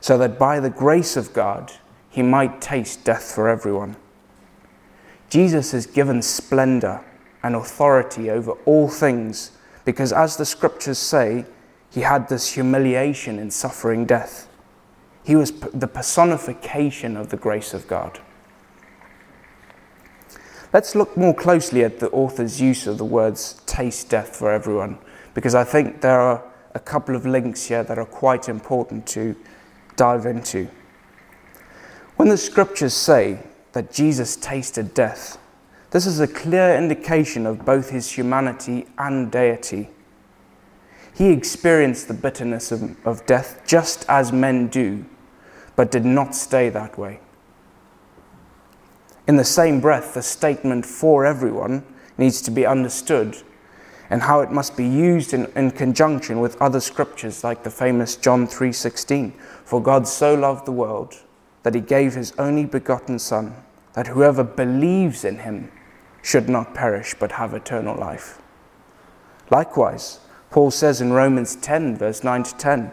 so 0.00 0.16
that 0.18 0.38
by 0.38 0.60
the 0.60 0.70
grace 0.70 1.16
of 1.16 1.32
God 1.32 1.72
he 2.08 2.22
might 2.22 2.60
taste 2.60 3.04
death 3.04 3.34
for 3.34 3.48
everyone. 3.48 3.96
Jesus 5.28 5.74
is 5.74 5.86
given 5.86 6.22
splendor 6.22 7.04
and 7.42 7.54
authority 7.54 8.30
over 8.30 8.52
all 8.64 8.88
things 8.88 9.52
because, 9.84 10.12
as 10.12 10.36
the 10.36 10.44
scriptures 10.44 10.98
say, 10.98 11.44
he 11.90 12.00
had 12.00 12.28
this 12.28 12.52
humiliation 12.54 13.38
in 13.38 13.50
suffering 13.50 14.06
death. 14.06 14.48
He 15.24 15.34
was 15.36 15.52
the 15.52 15.88
personification 15.88 17.16
of 17.16 17.30
the 17.30 17.36
grace 17.36 17.74
of 17.74 17.88
God. 17.88 18.20
Let's 20.76 20.94
look 20.94 21.16
more 21.16 21.32
closely 21.32 21.84
at 21.84 22.00
the 22.00 22.10
author's 22.10 22.60
use 22.60 22.86
of 22.86 22.98
the 22.98 23.04
words 23.06 23.62
taste 23.64 24.10
death 24.10 24.36
for 24.36 24.52
everyone, 24.52 24.98
because 25.32 25.54
I 25.54 25.64
think 25.64 26.02
there 26.02 26.20
are 26.20 26.44
a 26.74 26.78
couple 26.78 27.16
of 27.16 27.24
links 27.24 27.64
here 27.64 27.82
that 27.82 27.98
are 27.98 28.04
quite 28.04 28.46
important 28.50 29.06
to 29.06 29.34
dive 29.96 30.26
into. 30.26 30.68
When 32.16 32.28
the 32.28 32.36
scriptures 32.36 32.92
say 32.92 33.38
that 33.72 33.90
Jesus 33.90 34.36
tasted 34.36 34.92
death, 34.92 35.38
this 35.92 36.04
is 36.04 36.20
a 36.20 36.28
clear 36.28 36.76
indication 36.76 37.46
of 37.46 37.64
both 37.64 37.88
his 37.88 38.12
humanity 38.12 38.86
and 38.98 39.32
deity. 39.32 39.88
He 41.14 41.30
experienced 41.30 42.06
the 42.06 42.12
bitterness 42.12 42.70
of, 42.70 42.94
of 43.06 43.24
death 43.24 43.62
just 43.66 44.04
as 44.10 44.30
men 44.30 44.66
do, 44.66 45.06
but 45.74 45.90
did 45.90 46.04
not 46.04 46.34
stay 46.34 46.68
that 46.68 46.98
way. 46.98 47.20
In 49.26 49.36
the 49.36 49.44
same 49.44 49.80
breath, 49.80 50.14
the 50.14 50.22
statement 50.22 50.86
for 50.86 51.26
everyone 51.26 51.84
needs 52.16 52.40
to 52.42 52.50
be 52.50 52.64
understood 52.64 53.36
and 54.08 54.22
how 54.22 54.40
it 54.40 54.52
must 54.52 54.76
be 54.76 54.86
used 54.86 55.34
in, 55.34 55.46
in 55.56 55.70
conjunction 55.72 56.40
with 56.40 56.60
other 56.62 56.80
scriptures 56.80 57.42
like 57.42 57.64
the 57.64 57.70
famous 57.70 58.14
John 58.16 58.46
3:16 58.46 59.32
for 59.64 59.82
God 59.82 60.06
so 60.06 60.34
loved 60.34 60.64
the 60.64 60.72
world 60.72 61.16
that 61.64 61.74
he 61.74 61.80
gave 61.80 62.14
his 62.14 62.32
only 62.38 62.64
begotten 62.64 63.18
son 63.18 63.56
that 63.94 64.06
whoever 64.08 64.44
believes 64.44 65.24
in 65.24 65.38
him 65.38 65.72
should 66.22 66.48
not 66.48 66.74
perish 66.74 67.14
but 67.18 67.32
have 67.32 67.52
eternal 67.52 67.96
life. 67.96 68.40
Likewise, 69.50 70.20
Paul 70.50 70.70
says 70.70 71.00
in 71.00 71.12
Romans 71.12 71.56
10 71.56 71.96
verse 71.96 72.22
9 72.22 72.44
to 72.44 72.56
10 72.56 72.92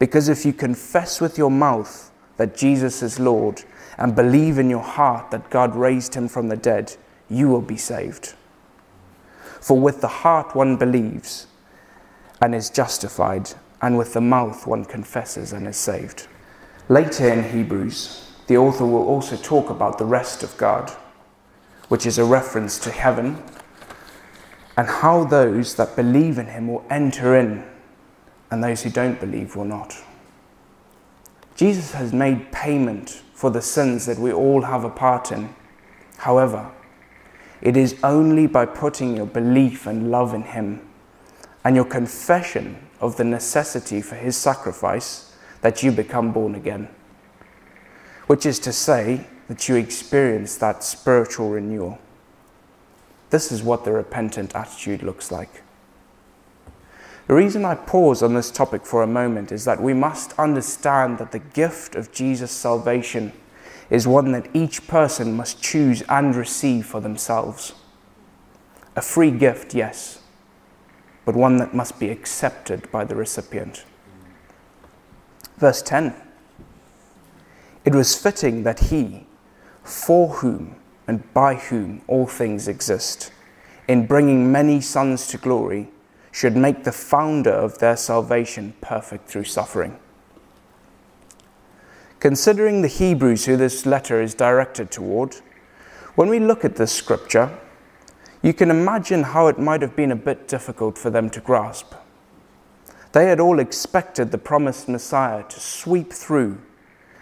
because 0.00 0.28
if 0.28 0.44
you 0.44 0.52
confess 0.52 1.20
with 1.20 1.38
your 1.38 1.50
mouth 1.50 2.10
that 2.36 2.56
Jesus 2.56 3.02
is 3.02 3.20
Lord 3.20 3.62
and 3.98 4.14
believe 4.14 4.58
in 4.58 4.70
your 4.70 4.82
heart 4.82 5.30
that 5.30 5.50
God 5.50 5.74
raised 5.74 6.14
him 6.14 6.28
from 6.28 6.48
the 6.48 6.56
dead, 6.56 6.96
you 7.28 7.48
will 7.48 7.62
be 7.62 7.76
saved. 7.76 8.34
For 9.60 9.78
with 9.78 10.00
the 10.00 10.08
heart 10.08 10.54
one 10.54 10.76
believes 10.76 11.46
and 12.40 12.54
is 12.54 12.68
justified, 12.68 13.50
and 13.80 13.96
with 13.96 14.12
the 14.12 14.20
mouth 14.20 14.66
one 14.66 14.84
confesses 14.84 15.52
and 15.52 15.66
is 15.66 15.76
saved. 15.76 16.26
Later 16.88 17.28
in 17.32 17.44
Hebrews, 17.44 18.30
the 18.46 18.58
author 18.58 18.84
will 18.84 19.06
also 19.06 19.36
talk 19.36 19.70
about 19.70 19.96
the 19.96 20.04
rest 20.04 20.42
of 20.42 20.56
God, 20.58 20.90
which 21.88 22.04
is 22.04 22.18
a 22.18 22.24
reference 22.24 22.78
to 22.80 22.90
heaven, 22.90 23.42
and 24.76 24.86
how 24.86 25.24
those 25.24 25.76
that 25.76 25.96
believe 25.96 26.38
in 26.38 26.46
him 26.46 26.68
will 26.68 26.84
enter 26.90 27.36
in, 27.36 27.64
and 28.50 28.62
those 28.62 28.82
who 28.82 28.90
don't 28.90 29.18
believe 29.18 29.56
will 29.56 29.64
not. 29.64 29.94
Jesus 31.56 31.92
has 31.92 32.12
made 32.12 32.52
payment 32.52 33.22
for 33.34 33.50
the 33.50 33.60
sins 33.60 34.06
that 34.06 34.18
we 34.18 34.32
all 34.32 34.62
have 34.62 34.84
a 34.84 34.90
part 34.90 35.30
in. 35.32 35.54
However, 36.18 36.70
it 37.60 37.76
is 37.76 37.96
only 38.02 38.46
by 38.46 38.64
putting 38.64 39.16
your 39.16 39.26
belief 39.26 39.86
and 39.86 40.10
love 40.10 40.32
in 40.32 40.42
Him 40.42 40.80
and 41.64 41.76
your 41.76 41.84
confession 41.84 42.88
of 43.00 43.16
the 43.16 43.24
necessity 43.24 44.00
for 44.00 44.14
His 44.14 44.36
sacrifice 44.36 45.36
that 45.60 45.82
you 45.82 45.92
become 45.92 46.32
born 46.32 46.54
again. 46.54 46.88
Which 48.26 48.46
is 48.46 48.58
to 48.60 48.72
say, 48.72 49.26
that 49.48 49.68
you 49.68 49.76
experience 49.76 50.56
that 50.56 50.82
spiritual 50.82 51.50
renewal. 51.50 51.98
This 53.30 53.52
is 53.52 53.62
what 53.62 53.84
the 53.84 53.92
repentant 53.92 54.54
attitude 54.54 55.02
looks 55.02 55.30
like. 55.30 55.62
The 57.26 57.34
reason 57.34 57.64
I 57.64 57.74
pause 57.74 58.22
on 58.22 58.34
this 58.34 58.50
topic 58.50 58.84
for 58.84 59.02
a 59.02 59.06
moment 59.06 59.50
is 59.50 59.64
that 59.64 59.82
we 59.82 59.94
must 59.94 60.32
understand 60.38 61.18
that 61.18 61.32
the 61.32 61.38
gift 61.38 61.94
of 61.94 62.12
Jesus' 62.12 62.50
salvation 62.50 63.32
is 63.88 64.06
one 64.06 64.32
that 64.32 64.48
each 64.52 64.86
person 64.86 65.34
must 65.34 65.62
choose 65.62 66.02
and 66.08 66.36
receive 66.36 66.84
for 66.86 67.00
themselves. 67.00 67.72
A 68.94 69.00
free 69.00 69.30
gift, 69.30 69.74
yes, 69.74 70.20
but 71.24 71.34
one 71.34 71.56
that 71.56 71.74
must 71.74 71.98
be 71.98 72.10
accepted 72.10 72.90
by 72.90 73.04
the 73.04 73.16
recipient. 73.16 73.84
Verse 75.56 75.80
10 75.80 76.14
It 77.86 77.94
was 77.94 78.16
fitting 78.16 78.64
that 78.64 78.80
he, 78.80 79.26
for 79.82 80.28
whom 80.28 80.76
and 81.06 81.32
by 81.32 81.54
whom 81.54 82.02
all 82.06 82.26
things 82.26 82.68
exist, 82.68 83.32
in 83.88 84.06
bringing 84.06 84.52
many 84.52 84.80
sons 84.80 85.26
to 85.28 85.38
glory, 85.38 85.88
should 86.34 86.56
make 86.56 86.82
the 86.82 86.90
founder 86.90 87.52
of 87.52 87.78
their 87.78 87.96
salvation 87.96 88.74
perfect 88.80 89.28
through 89.28 89.44
suffering. 89.44 89.96
Considering 92.18 92.82
the 92.82 92.88
Hebrews 92.88 93.44
who 93.44 93.56
this 93.56 93.86
letter 93.86 94.20
is 94.20 94.34
directed 94.34 94.90
toward, 94.90 95.36
when 96.16 96.28
we 96.28 96.40
look 96.40 96.64
at 96.64 96.74
this 96.74 96.90
scripture, 96.90 97.56
you 98.42 98.52
can 98.52 98.68
imagine 98.68 99.22
how 99.22 99.46
it 99.46 99.60
might 99.60 99.80
have 99.80 99.94
been 99.94 100.10
a 100.10 100.16
bit 100.16 100.48
difficult 100.48 100.98
for 100.98 101.08
them 101.08 101.30
to 101.30 101.40
grasp. 101.40 101.94
They 103.12 103.26
had 103.26 103.38
all 103.38 103.60
expected 103.60 104.32
the 104.32 104.38
promised 104.38 104.88
Messiah 104.88 105.44
to 105.48 105.60
sweep 105.60 106.12
through 106.12 106.60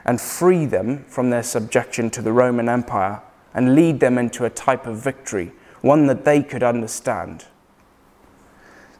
and 0.07 0.23
free 0.23 0.65
them 0.65 1.05
from 1.05 1.29
their 1.29 1.43
subjection 1.43 2.09
to 2.13 2.23
the 2.23 2.33
Roman 2.33 2.67
Empire 2.67 3.21
and 3.53 3.75
lead 3.75 4.01
them 4.01 4.17
into 4.17 4.47
a 4.47 4.51
type 4.51 4.87
of 4.87 5.05
victory, 5.05 5.53
one 5.83 6.07
that 6.07 6.25
they 6.25 6.43
could 6.43 6.63
understand. 6.63 7.45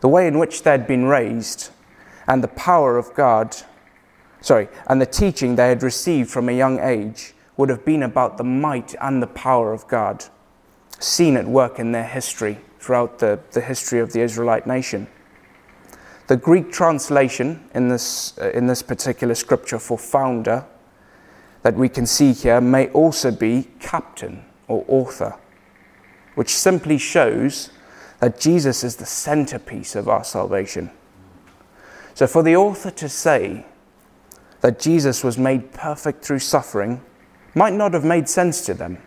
The 0.03 0.09
way 0.09 0.27
in 0.27 0.39
which 0.39 0.65
they 0.65 0.73
had 0.73 0.87
been 0.87 1.05
raised 1.05 1.71
and 2.27 2.43
the 2.43 2.49
power 2.49 2.99
of 2.99 3.15
God, 3.15 3.57
sorry, 4.41 4.69
and 4.89 5.01
the 5.01 5.07
teaching 5.07 5.55
they 5.55 5.69
had 5.69 5.83
received 5.83 6.29
from 6.29 6.49
a 6.49 6.53
young 6.53 6.81
age 6.81 7.35
would 7.57 7.69
have 7.69 7.85
been 7.85 8.03
about 8.03 8.37
the 8.37 8.45
might 8.45 8.97
and 9.01 9.23
the 9.23 9.29
power 9.29 9.73
of 9.73 9.87
God 9.87 10.25
seen 10.99 11.37
at 11.37 11.47
work 11.47 11.79
in 11.79 11.93
their 11.93 12.07
history 12.07 12.59
throughout 12.81 13.21
the, 13.21 13.39
the 13.53 13.61
history 13.61 14.01
of 14.01 14.13
the 14.13 14.21
Israelite 14.21 14.67
nation. 14.67 15.07
The 16.27 16.37
Greek 16.37 16.73
translation 16.73 17.69
in 17.73 17.87
this, 17.89 18.37
uh, 18.39 18.51
in 18.51 18.67
this 18.67 18.83
particular 18.83 19.37
scripture 19.37 19.79
for 19.79 19.97
founder 19.97 20.65
that 21.63 21.77
we 21.77 21.89
can 21.89 22.07
see 22.07 22.33
here 22.33 22.61
may 22.61 22.89
also 22.89 23.31
be 23.31 23.69
captain 23.79 24.45
or 24.67 24.85
author, 24.89 25.37
which 26.35 26.57
simply 26.57 26.99
shows 26.99 27.71
that 28.23 28.39
Jesus 28.39 28.85
is 28.85 28.95
the 28.95 29.05
centerpiece 29.05 29.97
of 29.97 30.09
our 30.09 30.23
salvation. 30.23 30.93
So, 32.15 32.29
for 32.29 32.45
the 32.45 32.55
author 32.55 32.93
to 32.93 33.09
say 33.09 33.67
that 34.61 34.79
Jesus 34.79 35.25
was 35.25 35.37
made 35.37 35.73
perfect 35.73 36.25
through 36.25 36.39
suffering 36.39 37.03
might 37.57 37.73
not 37.73 37.95
have 37.95 38.05
made 38.05 38.29
sense 38.29 38.65
to 38.67 38.75
them. 38.75 38.99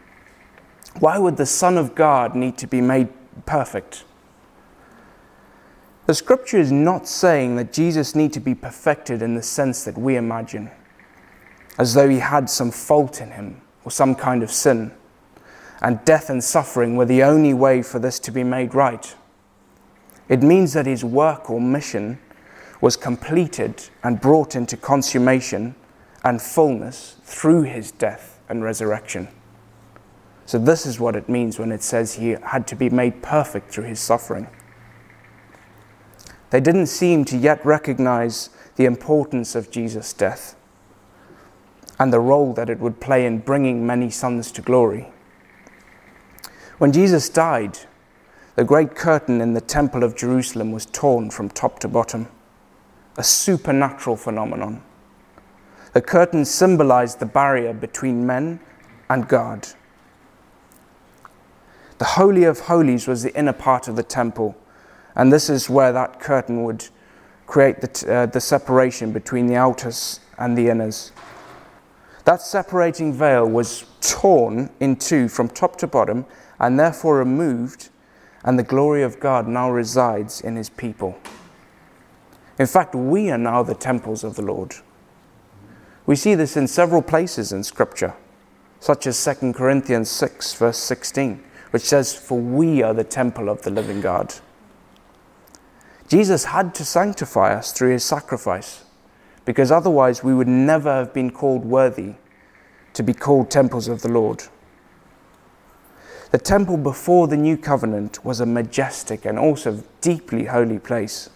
Why 0.99 1.17
would 1.17 1.37
the 1.37 1.45
Son 1.45 1.77
of 1.77 1.95
God 1.95 2.35
need 2.35 2.57
to 2.57 2.67
be 2.67 2.81
made 2.81 3.07
perfect? 3.45 4.03
The 6.07 6.13
scripture 6.13 6.59
is 6.59 6.73
not 6.73 7.07
saying 7.07 7.55
that 7.55 7.71
Jesus 7.71 8.15
need 8.15 8.33
to 8.33 8.41
be 8.41 8.53
perfected 8.53 9.21
in 9.21 9.35
the 9.35 9.41
sense 9.41 9.85
that 9.85 9.97
we 9.97 10.17
imagine, 10.17 10.69
as 11.77 11.93
though 11.93 12.09
he 12.09 12.19
had 12.19 12.49
some 12.49 12.69
fault 12.69 13.21
in 13.21 13.31
him 13.31 13.61
or 13.85 13.91
some 13.91 14.13
kind 14.13 14.43
of 14.43 14.51
sin, 14.51 14.91
and 15.85 16.03
death 16.03 16.31
and 16.31 16.43
suffering 16.43 16.95
were 16.95 17.05
the 17.05 17.21
only 17.21 17.53
way 17.53 17.83
for 17.83 17.99
this 17.99 18.17
to 18.17 18.31
be 18.31 18.43
made 18.43 18.73
right. 18.73 19.15
It 20.27 20.41
means 20.41 20.73
that 20.73 20.87
his 20.87 21.05
work 21.05 21.47
or 21.47 21.61
mission 21.61 22.17
was 22.81 22.97
completed 22.97 23.87
and 24.03 24.19
brought 24.19 24.55
into 24.55 24.77
consummation 24.77 25.75
and 26.23 26.41
fullness 26.41 27.17
through 27.21 27.61
his 27.61 27.91
death 27.91 28.39
and 28.49 28.63
resurrection. 28.63 29.27
So, 30.47 30.57
this 30.57 30.87
is 30.87 30.99
what 30.99 31.15
it 31.15 31.29
means 31.29 31.59
when 31.59 31.71
it 31.71 31.83
says 31.83 32.15
he 32.15 32.29
had 32.29 32.65
to 32.65 32.75
be 32.75 32.89
made 32.89 33.21
perfect 33.21 33.69
through 33.69 33.83
his 33.83 33.99
suffering. 33.99 34.47
They 36.49 36.61
didn't 36.61 36.87
seem 36.87 37.25
to 37.25 37.37
yet 37.37 37.63
recognize 37.63 38.49
the 38.75 38.85
importance 38.85 39.53
of 39.53 39.69
Jesus' 39.69 40.13
death 40.13 40.55
and 41.99 42.11
the 42.11 42.19
role 42.19 42.53
that 42.53 42.71
it 42.71 42.79
would 42.79 42.99
play 42.99 43.27
in 43.27 43.37
bringing 43.37 43.85
many 43.85 44.09
sons 44.09 44.51
to 44.53 44.63
glory. 44.63 45.11
When 46.77 46.91
Jesus 46.91 47.29
died, 47.29 47.79
the 48.55 48.63
great 48.63 48.95
curtain 48.95 49.41
in 49.41 49.53
the 49.53 49.61
Temple 49.61 50.03
of 50.03 50.15
Jerusalem 50.15 50.71
was 50.71 50.85
torn 50.85 51.29
from 51.29 51.49
top 51.49 51.79
to 51.79 51.87
bottom, 51.87 52.27
a 53.17 53.23
supernatural 53.23 54.15
phenomenon. 54.15 54.83
The 55.93 56.01
curtain 56.01 56.45
symbolized 56.45 57.19
the 57.19 57.25
barrier 57.25 57.73
between 57.73 58.25
men 58.25 58.59
and 59.09 59.27
God 59.27 59.67
the 61.97 62.05
Holy 62.05 62.43
of 62.43 62.59
Holies 62.61 63.07
was 63.07 63.23
the 63.23 63.33
inner 63.37 63.53
part 63.53 63.87
of 63.87 63.95
the 63.95 64.03
temple, 64.03 64.55
and 65.15 65.31
this 65.31 65.49
is 65.49 65.69
where 65.69 65.93
that 65.93 66.19
curtain 66.19 66.63
would 66.63 66.87
create 67.47 67.79
the, 67.79 68.13
uh, 68.13 68.25
the 68.25 68.41
separation 68.41 69.11
between 69.11 69.47
the 69.47 69.55
outers 69.55 70.19
and 70.37 70.57
the 70.57 70.67
inners. 70.67 71.11
That 72.25 72.41
separating 72.41 73.13
veil 73.13 73.47
was 73.47 73.85
torn 74.01 74.69
in 74.79 74.97
two 74.97 75.29
from 75.29 75.47
top 75.47 75.77
to 75.77 75.87
bottom 75.87 76.25
and 76.59 76.79
therefore 76.79 77.17
removed, 77.17 77.89
and 78.43 78.59
the 78.59 78.63
glory 78.63 79.01
of 79.01 79.19
God 79.19 79.47
now 79.47 79.71
resides 79.71 80.41
in 80.41 80.55
his 80.55 80.69
people. 80.69 81.17
In 82.59 82.67
fact, 82.67 82.93
we 82.93 83.31
are 83.31 83.37
now 83.37 83.63
the 83.63 83.73
temples 83.73 84.23
of 84.23 84.35
the 84.35 84.41
Lord. 84.41 84.75
We 86.05 86.15
see 86.15 86.35
this 86.35 86.55
in 86.55 86.67
several 86.67 87.01
places 87.01 87.51
in 87.51 87.63
Scripture, 87.63 88.13
such 88.79 89.07
as 89.07 89.23
2 89.23 89.53
Corinthians 89.53 90.09
6, 90.09 90.53
verse 90.53 90.77
16 90.77 91.43
which 91.75 91.83
says, 91.83 92.15
For 92.15 92.39
we 92.39 92.81
are 92.83 92.93
the 92.93 93.03
temple 93.03 93.49
of 93.49 93.63
the 93.63 93.69
living 93.69 93.99
God. 93.99 94.33
Jesus 96.07 96.45
had 96.45 96.73
to 96.75 96.85
sanctify 96.85 97.53
us 97.53 97.73
through 97.73 97.91
his 97.91 98.05
sacrifice, 98.05 98.84
because 99.45 99.71
otherwise 99.71 100.23
we 100.23 100.33
would 100.33 100.47
never 100.47 100.91
have 100.91 101.13
been 101.13 101.31
called 101.31 101.63
worthy 101.63 102.15
to 102.93 103.03
be 103.03 103.13
called 103.13 103.49
temples 103.49 103.87
of 103.87 104.01
the 104.01 104.09
Lord. 104.09 104.43
The 106.31 106.37
temple 106.37 106.77
before 106.77 107.27
the 107.27 107.37
new 107.37 107.55
covenant 107.55 108.25
was 108.25 108.41
a 108.41 108.45
majestic 108.45 109.23
and 109.25 109.39
also 109.39 109.83
deeply 110.01 110.45
holy 110.45 110.79
place. 110.79 111.29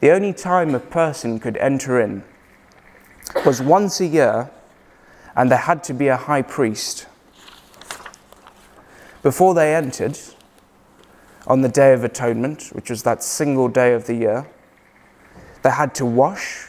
The 0.00 0.10
only 0.10 0.32
time 0.32 0.74
a 0.74 0.80
person 0.80 1.40
could 1.40 1.56
enter 1.56 2.00
in 2.00 2.24
was 3.46 3.62
once 3.62 4.00
a 4.00 4.06
year, 4.06 4.50
and 5.36 5.50
there 5.50 5.58
had 5.58 5.84
to 5.84 5.94
be 5.94 6.08
a 6.08 6.16
high 6.16 6.42
priest 6.42 7.06
before 9.22 9.54
they 9.54 9.74
entered, 9.74 10.18
on 11.46 11.62
the 11.62 11.68
Day 11.68 11.92
of 11.92 12.04
Atonement, 12.04 12.68
which 12.72 12.90
was 12.90 13.02
that 13.02 13.22
single 13.22 13.68
day 13.68 13.94
of 13.94 14.06
the 14.06 14.14
year, 14.14 14.46
they 15.62 15.70
had 15.70 15.94
to 15.96 16.06
wash, 16.06 16.67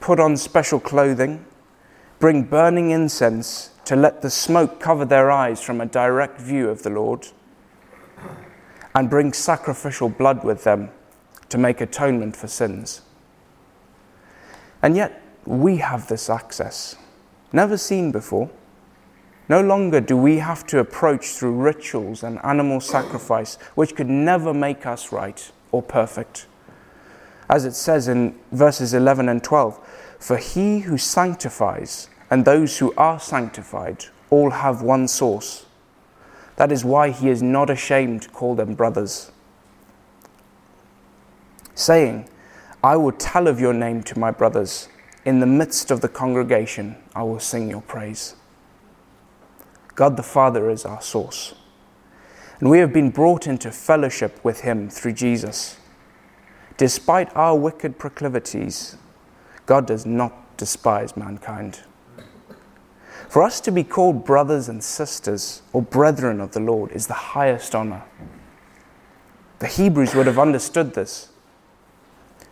put 0.00 0.18
on 0.18 0.36
special 0.36 0.80
clothing, 0.80 1.44
bring 2.18 2.42
burning 2.42 2.90
incense 2.90 3.70
to 3.84 3.96
let 3.96 4.22
the 4.22 4.30
smoke 4.30 4.80
cover 4.80 5.04
their 5.04 5.30
eyes 5.30 5.62
from 5.62 5.80
a 5.80 5.86
direct 5.86 6.40
view 6.40 6.68
of 6.68 6.82
the 6.82 6.90
Lord, 6.90 7.28
and 8.94 9.08
bring 9.08 9.32
sacrificial 9.32 10.08
blood 10.08 10.44
with 10.44 10.64
them 10.64 10.90
to 11.48 11.58
make 11.58 11.80
atonement 11.80 12.36
for 12.36 12.48
sins. 12.48 13.02
And 14.82 14.96
yet, 14.96 15.22
we 15.44 15.78
have 15.78 16.08
this 16.08 16.30
access, 16.30 16.96
never 17.52 17.76
seen 17.76 18.12
before. 18.12 18.50
No 19.48 19.60
longer 19.60 20.00
do 20.00 20.16
we 20.16 20.38
have 20.38 20.64
to 20.68 20.78
approach 20.78 21.30
through 21.30 21.56
rituals 21.56 22.22
and 22.22 22.38
animal 22.44 22.80
sacrifice, 22.80 23.56
which 23.74 23.96
could 23.96 24.08
never 24.08 24.54
make 24.54 24.86
us 24.86 25.10
right 25.10 25.50
or 25.72 25.82
perfect. 25.82 26.46
As 27.48 27.64
it 27.64 27.74
says 27.74 28.06
in 28.06 28.38
verses 28.52 28.94
11 28.94 29.28
and 29.28 29.42
12 29.42 29.80
For 30.20 30.36
he 30.36 30.80
who 30.80 30.98
sanctifies 30.98 32.08
and 32.30 32.44
those 32.44 32.78
who 32.78 32.94
are 32.96 33.18
sanctified 33.18 34.04
all 34.28 34.50
have 34.50 34.82
one 34.82 35.08
source. 35.08 35.66
That 36.56 36.70
is 36.70 36.84
why 36.84 37.10
he 37.10 37.30
is 37.30 37.42
not 37.42 37.70
ashamed 37.70 38.22
to 38.22 38.28
call 38.28 38.54
them 38.54 38.74
brothers. 38.74 39.32
Saying, 41.74 42.28
I 42.84 42.96
will 42.96 43.12
tell 43.12 43.48
of 43.48 43.58
your 43.58 43.72
name 43.72 44.02
to 44.04 44.18
my 44.18 44.30
brothers. 44.30 44.88
In 45.24 45.40
the 45.40 45.46
midst 45.46 45.90
of 45.90 46.02
the 46.02 46.08
congregation, 46.08 46.96
I 47.14 47.22
will 47.22 47.40
sing 47.40 47.70
your 47.70 47.82
praise. 47.82 48.36
God 49.94 50.16
the 50.16 50.22
Father 50.22 50.70
is 50.70 50.84
our 50.84 51.00
source. 51.00 51.54
And 52.58 52.68
we 52.68 52.78
have 52.78 52.92
been 52.92 53.10
brought 53.10 53.46
into 53.46 53.70
fellowship 53.70 54.42
with 54.44 54.60
Him 54.60 54.90
through 54.90 55.14
Jesus. 55.14 55.78
Despite 56.76 57.34
our 57.34 57.56
wicked 57.56 57.98
proclivities, 57.98 58.96
God 59.70 59.86
does 59.86 60.04
not 60.04 60.56
despise 60.56 61.16
mankind. 61.16 61.78
For 63.28 63.40
us 63.40 63.60
to 63.60 63.70
be 63.70 63.84
called 63.84 64.24
brothers 64.24 64.68
and 64.68 64.82
sisters 64.82 65.62
or 65.72 65.80
brethren 65.80 66.40
of 66.40 66.50
the 66.50 66.58
Lord 66.58 66.90
is 66.90 67.06
the 67.06 67.14
highest 67.14 67.72
honor. 67.72 68.02
The 69.60 69.68
Hebrews 69.68 70.12
would 70.16 70.26
have 70.26 70.40
understood 70.40 70.94
this. 70.94 71.28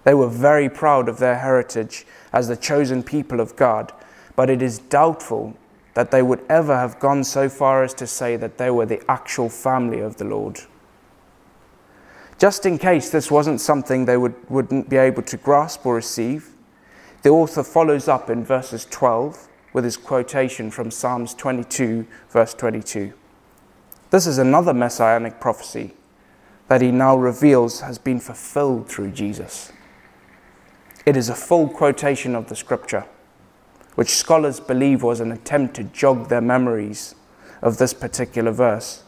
They 0.05 0.15
were 0.15 0.29
very 0.29 0.69
proud 0.69 1.09
of 1.09 1.19
their 1.19 1.39
heritage 1.39 2.07
as 2.33 2.47
the 2.47 2.57
chosen 2.57 3.03
people 3.03 3.41
of 3.41 3.57
God, 3.57 3.93
but 4.37 4.49
it 4.49 4.63
is 4.63 4.79
doubtful 4.79 5.59
that 5.95 6.13
they 6.13 6.23
would 6.23 6.45
ever 6.49 6.77
have 6.77 7.01
gone 7.01 7.25
so 7.25 7.49
far 7.49 7.83
as 7.83 7.95
to 7.95 8.07
say 8.07 8.37
that 8.37 8.59
they 8.59 8.71
were 8.71 8.87
the 8.87 9.03
actual 9.11 9.49
family 9.49 9.99
of 9.99 10.19
the 10.19 10.25
Lord. 10.25 10.61
Just 12.39 12.65
in 12.65 12.79
case 12.79 13.11
this 13.11 13.29
wasn't 13.29 13.61
something 13.61 14.05
they 14.05 14.17
would, 14.17 14.37
wouldn't 14.49 14.89
be 14.89 14.99
able 14.99 15.25
to 15.25 15.37
grasp 15.37 15.85
or 15.85 15.97
receive, 15.97 16.55
the 17.23 17.31
author 17.31 17.63
follows 17.63 18.09
up 18.09 18.31
in 18.31 18.45
verses 18.45 18.87
12 18.87 19.49
with 19.73 19.85
his 19.85 19.97
quotation 19.97 20.71
from 20.71 20.91
Psalms 20.91 21.35
22, 21.35 22.07
verse 22.31 22.55
22. 22.55 23.13
This 24.11 24.27
is 24.27 24.39
another 24.39 24.73
messianic 24.73 25.41
prophecy 25.41 25.95
that 26.69 26.81
he 26.81 26.91
now 26.91 27.17
reveals 27.17 27.81
has 27.81 27.99
been 27.99 28.21
fulfilled 28.21 28.89
through 28.89 29.11
Jesus. 29.11 29.73
It 31.05 31.17
is 31.17 31.29
a 31.29 31.35
full 31.35 31.69
quotation 31.69 32.35
of 32.35 32.49
the 32.49 32.57
scripture, 32.57 33.07
which 33.95 34.11
scholars 34.11 34.61
believe 34.61 35.03
was 35.03 35.21
an 35.21 35.33
attempt 35.33 35.75
to 35.77 35.85
jog 35.85 36.29
their 36.29 36.41
memories 36.41 37.15
of 37.63 37.79
this 37.79 37.95
particular 37.95 38.53
verse, 38.53 39.03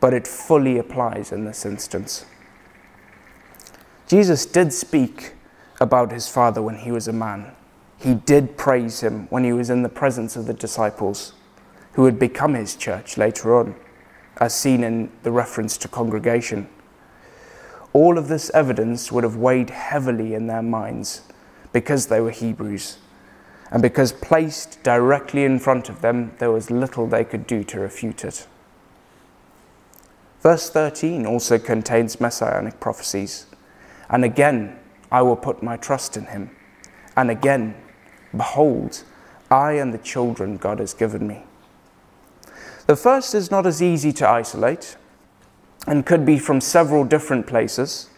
but 0.00 0.12
it 0.12 0.26
fully 0.26 0.78
applies 0.78 1.30
in 1.30 1.44
this 1.44 1.64
instance. 1.64 2.24
Jesus 4.06 4.44
did 4.44 4.72
speak 4.72 5.34
about 5.82 6.12
his 6.12 6.28
Father 6.28 6.62
when 6.62 6.76
he 6.76 6.92
was 6.92 7.08
a 7.08 7.12
man. 7.12 7.52
He 7.98 8.14
did 8.14 8.56
praise 8.56 9.00
him 9.00 9.26
when 9.30 9.42
he 9.42 9.52
was 9.52 9.68
in 9.68 9.82
the 9.82 9.88
presence 9.88 10.36
of 10.36 10.46
the 10.46 10.54
disciples, 10.54 11.32
who 11.94 12.02
would 12.02 12.18
become 12.18 12.54
his 12.54 12.76
church 12.76 13.18
later 13.18 13.54
on, 13.56 13.74
as 14.38 14.54
seen 14.54 14.84
in 14.84 15.10
the 15.24 15.32
reference 15.32 15.76
to 15.78 15.88
congregation. 15.88 16.68
All 17.92 18.16
of 18.16 18.28
this 18.28 18.48
evidence 18.54 19.10
would 19.10 19.24
have 19.24 19.36
weighed 19.36 19.70
heavily 19.70 20.34
in 20.34 20.46
their 20.46 20.62
minds 20.62 21.22
because 21.72 22.06
they 22.06 22.20
were 22.20 22.30
Hebrews, 22.30 22.98
and 23.70 23.82
because 23.82 24.12
placed 24.12 24.82
directly 24.84 25.44
in 25.44 25.58
front 25.58 25.88
of 25.88 26.00
them, 26.00 26.32
there 26.38 26.52
was 26.52 26.70
little 26.70 27.08
they 27.08 27.24
could 27.24 27.46
do 27.46 27.64
to 27.64 27.80
refute 27.80 28.24
it. 28.24 28.46
Verse 30.40 30.70
13 30.70 31.26
also 31.26 31.58
contains 31.58 32.20
messianic 32.20 32.78
prophecies. 32.80 33.46
And 34.08 34.24
again, 34.24 34.78
I 35.12 35.20
will 35.20 35.36
put 35.36 35.62
my 35.62 35.76
trust 35.76 36.16
in 36.16 36.24
him. 36.26 36.50
And 37.16 37.30
again, 37.30 37.76
behold, 38.34 39.04
I 39.50 39.72
and 39.72 39.92
the 39.92 39.98
children 39.98 40.56
God 40.56 40.78
has 40.78 40.94
given 40.94 41.28
me. 41.28 41.44
The 42.86 42.96
first 42.96 43.34
is 43.34 43.50
not 43.50 43.66
as 43.66 43.82
easy 43.82 44.12
to 44.14 44.28
isolate 44.28 44.96
and 45.86 46.06
could 46.06 46.24
be 46.24 46.38
from 46.38 46.60
several 46.62 47.04
different 47.04 47.46
places, 47.46 48.08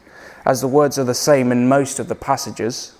as 0.47 0.61
the 0.61 0.69
words 0.69 0.99
are 0.99 1.05
the 1.05 1.15
same 1.15 1.51
in 1.51 1.69
most 1.69 1.99
of 1.99 2.09
the 2.09 2.15
passages. 2.15 2.95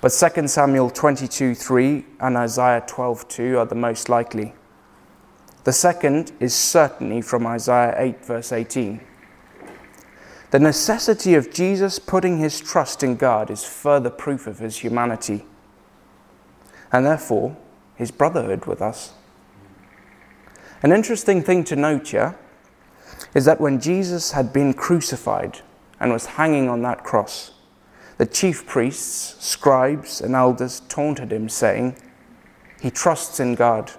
But 0.00 0.08
2 0.08 0.48
Samuel 0.48 0.90
22 0.90 1.54
3 1.54 2.04
and 2.20 2.36
Isaiah 2.36 2.82
12 2.86 3.28
2 3.28 3.58
are 3.58 3.66
the 3.66 3.74
most 3.74 4.08
likely. 4.08 4.54
The 5.64 5.72
second 5.72 6.32
is 6.40 6.54
certainly 6.54 7.20
from 7.20 7.46
Isaiah 7.46 7.94
8, 7.96 8.24
verse 8.24 8.50
18. 8.50 9.00
The 10.50 10.58
necessity 10.58 11.34
of 11.34 11.52
Jesus 11.52 11.98
putting 11.98 12.38
his 12.38 12.60
trust 12.60 13.02
in 13.02 13.16
God 13.16 13.50
is 13.50 13.64
further 13.64 14.10
proof 14.10 14.46
of 14.46 14.58
his 14.58 14.78
humanity 14.78 15.44
and 16.92 17.06
therefore 17.06 17.56
his 17.94 18.10
brotherhood 18.10 18.66
with 18.66 18.82
us. 18.82 19.12
An 20.82 20.92
interesting 20.92 21.42
thing 21.42 21.62
to 21.64 21.76
note 21.76 22.08
here 22.08 22.36
is 23.34 23.44
that 23.44 23.60
when 23.60 23.80
Jesus 23.80 24.32
had 24.32 24.52
been 24.52 24.72
crucified 24.72 25.60
and 26.00 26.10
was 26.10 26.26
hanging 26.26 26.68
on 26.68 26.82
that 26.82 27.04
cross, 27.04 27.52
the 28.18 28.26
chief 28.26 28.66
priests, 28.66 29.36
scribes, 29.44 30.20
and 30.20 30.34
elders 30.34 30.80
taunted 30.88 31.32
him, 31.32 31.48
saying, 31.48 31.96
He 32.80 32.90
trusts 32.90 33.40
in 33.40 33.54
God. 33.54 33.92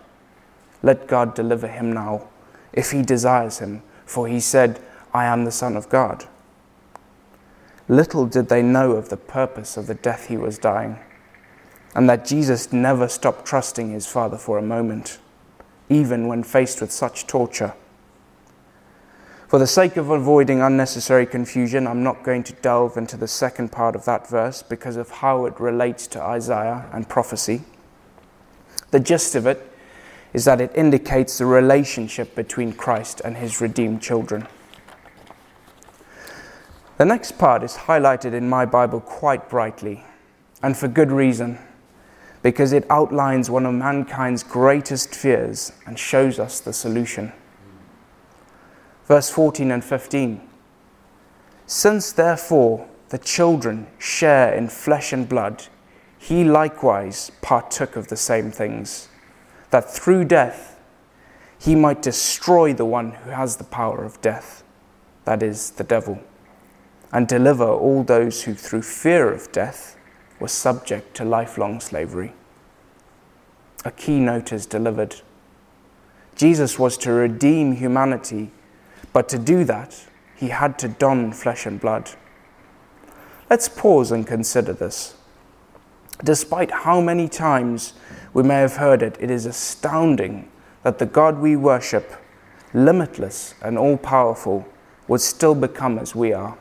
Let 0.84 1.08
God 1.08 1.34
deliver 1.34 1.68
him 1.68 1.94
now, 1.94 2.28
if 2.74 2.92
he 2.92 3.04
desires 3.04 3.60
him, 3.60 3.84
for 4.06 4.28
he 4.28 4.40
said, 4.40 4.80
I 5.14 5.26
am 5.26 5.46
the 5.46 5.52
Son 5.52 5.78
of 5.78 5.90
God. 5.90 6.28
Little 7.88 8.26
did 8.26 8.50
they 8.50 8.62
know 8.62 8.94
of 8.94 9.10
the 9.10 9.18
purpose 9.18 9.78
of 9.78 9.88
the 9.88 9.96
death 9.96 10.28
he 10.28 10.38
was 10.38 10.58
dying, 10.58 10.98
and 11.96 12.10
that 12.10 12.26
Jesus 12.26 12.72
never 12.72 13.08
stopped 13.08 13.46
trusting 13.46 13.92
his 13.92 14.08
Father 14.08 14.38
for 14.38 14.58
a 14.58 14.62
moment, 14.62 15.20
even 15.90 16.28
when 16.28 16.44
faced 16.44 16.80
with 16.82 16.92
such 16.92 17.28
torture. 17.28 17.74
For 19.52 19.60
the 19.60 19.68
sake 19.68 19.98
of 19.98 20.10
avoiding 20.10 20.62
unnecessary 20.62 21.26
confusion, 21.26 21.86
I'm 21.86 22.04
not 22.04 22.24
going 22.24 22.44
to 22.44 22.54
delve 22.54 22.96
into 22.96 23.18
the 23.18 23.28
second 23.28 23.70
part 23.74 23.98
of 23.98 24.06
that 24.06 24.30
verse 24.30 24.64
because 24.64 24.96
of 24.96 25.10
how 25.10 25.46
it 25.46 25.60
relates 25.60 26.08
to 26.08 26.22
Isaiah 26.22 26.90
and 26.94 27.10
prophecy. 27.10 27.64
The 28.92 29.02
gist 29.02 29.36
of 29.36 29.46
it 29.46 29.70
is 30.32 30.46
that 30.46 30.62
it 30.62 30.72
indicates 30.74 31.38
the 31.38 31.46
relationship 31.46 32.34
between 32.34 32.72
Christ 32.72 33.22
and 33.26 33.36
his 33.36 33.60
redeemed 33.60 34.02
children. 34.02 34.48
The 37.02 37.06
next 37.06 37.40
part 37.40 37.64
is 37.64 37.76
highlighted 37.88 38.34
in 38.34 38.48
my 38.48 38.64
Bible 38.64 39.00
quite 39.00 39.50
brightly, 39.50 40.04
and 40.62 40.78
for 40.78 40.88
good 40.88 41.12
reason, 41.12 41.58
because 42.44 42.74
it 42.74 42.86
outlines 42.92 43.50
one 43.50 43.66
of 43.66 43.74
mankind's 43.74 44.44
greatest 44.44 45.16
fears 45.16 45.72
and 45.88 45.98
shows 45.98 46.38
us 46.38 46.60
the 46.60 46.72
solution. 46.72 47.34
Verse 49.06 49.32
14 49.32 49.72
and 49.72 49.84
15 49.84 50.48
Since 51.66 52.12
therefore 52.12 52.88
the 53.10 53.18
children 53.18 53.88
share 53.98 54.54
in 54.54 54.70
flesh 54.70 55.12
and 55.12 55.28
blood, 55.28 55.70
he 56.20 56.44
likewise 56.44 57.32
partook 57.42 57.96
of 57.96 58.10
the 58.10 58.16
same 58.16 58.52
things, 58.52 59.10
that 59.72 59.92
through 59.92 60.26
death 60.26 60.80
he 61.58 61.74
might 61.74 62.04
destroy 62.04 62.76
the 62.76 62.86
one 62.86 63.14
who 63.14 63.32
has 63.32 63.56
the 63.56 63.64
power 63.64 64.04
of 64.04 64.22
death, 64.22 64.64
that 65.26 65.42
is, 65.42 65.72
the 65.72 65.84
devil 65.84 66.22
and 67.12 67.28
deliver 67.28 67.68
all 67.68 68.04
those 68.04 68.44
who, 68.44 68.54
through 68.54 68.82
fear 68.82 69.32
of 69.32 69.52
death, 69.52 69.98
were 70.40 70.48
subject 70.48 71.16
to 71.16 71.26
lifelong 71.26 71.80
slavery. 71.80 72.34
A 73.84 73.92
keynote 73.92 74.54
is 74.54 74.66
delivered. 74.66 75.16
Jesus 76.36 76.80
was 76.80 76.98
to 77.00 77.12
redeem 77.12 77.74
humanity, 77.74 78.52
but 79.14 79.28
to 79.30 79.38
do 79.38 79.64
that, 79.66 80.06
he 80.36 80.50
had 80.50 80.80
to 80.80 80.88
don 80.88 81.32
flesh 81.32 81.66
and 81.66 81.80
blood. 81.80 82.12
Let's 83.50 83.68
pause 83.68 84.12
and 84.12 84.26
consider 84.26 84.74
this. 84.74 85.16
Despite 86.24 86.72
how 86.72 87.02
many 87.02 87.28
times 87.28 87.94
we 88.34 88.44
may 88.44 88.56
have 88.56 88.78
heard 88.78 89.04
it, 89.04 89.18
it 89.20 89.30
is 89.30 89.46
astounding 89.46 90.50
that 90.84 91.00
the 91.00 91.06
God 91.06 91.40
we 91.40 91.56
worship, 91.56 92.14
limitless 92.74 93.56
and 93.62 93.78
all 93.78 93.98
powerful, 93.98 94.66
would 95.08 95.22
still 95.22 95.56
become 95.56 96.00
as 96.00 96.16
we 96.16 96.32
are. 96.32 96.58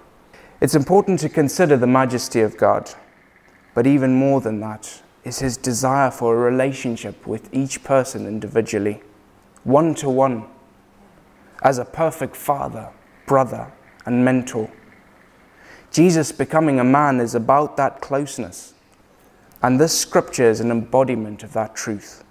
It's 0.60 0.74
important 0.74 1.20
to 1.20 1.30
consider 1.30 1.78
the 1.78 1.86
majesty 1.86 2.42
of 2.42 2.58
God, 2.58 2.90
but 3.72 3.86
even 3.86 4.12
more 4.12 4.42
than 4.42 4.60
that 4.60 5.00
is 5.24 5.38
his 5.38 5.56
desire 5.56 6.10
for 6.10 6.34
a 6.34 6.50
relationship 6.50 7.26
with 7.26 7.48
each 7.50 7.82
person 7.82 8.26
individually, 8.26 9.02
one 9.64 9.94
to 9.94 10.10
one, 10.10 10.44
as 11.62 11.78
a 11.78 11.84
perfect 11.86 12.36
father, 12.36 12.90
brother, 13.26 13.72
and 14.04 14.22
mentor. 14.22 14.70
Jesus 15.90 16.30
becoming 16.30 16.78
a 16.78 16.84
man 16.84 17.20
is 17.20 17.34
about 17.34 17.78
that 17.78 18.02
closeness, 18.02 18.74
and 19.62 19.80
this 19.80 19.98
scripture 19.98 20.50
is 20.50 20.60
an 20.60 20.70
embodiment 20.70 21.42
of 21.42 21.54
that 21.54 21.74
truth. 21.74 22.22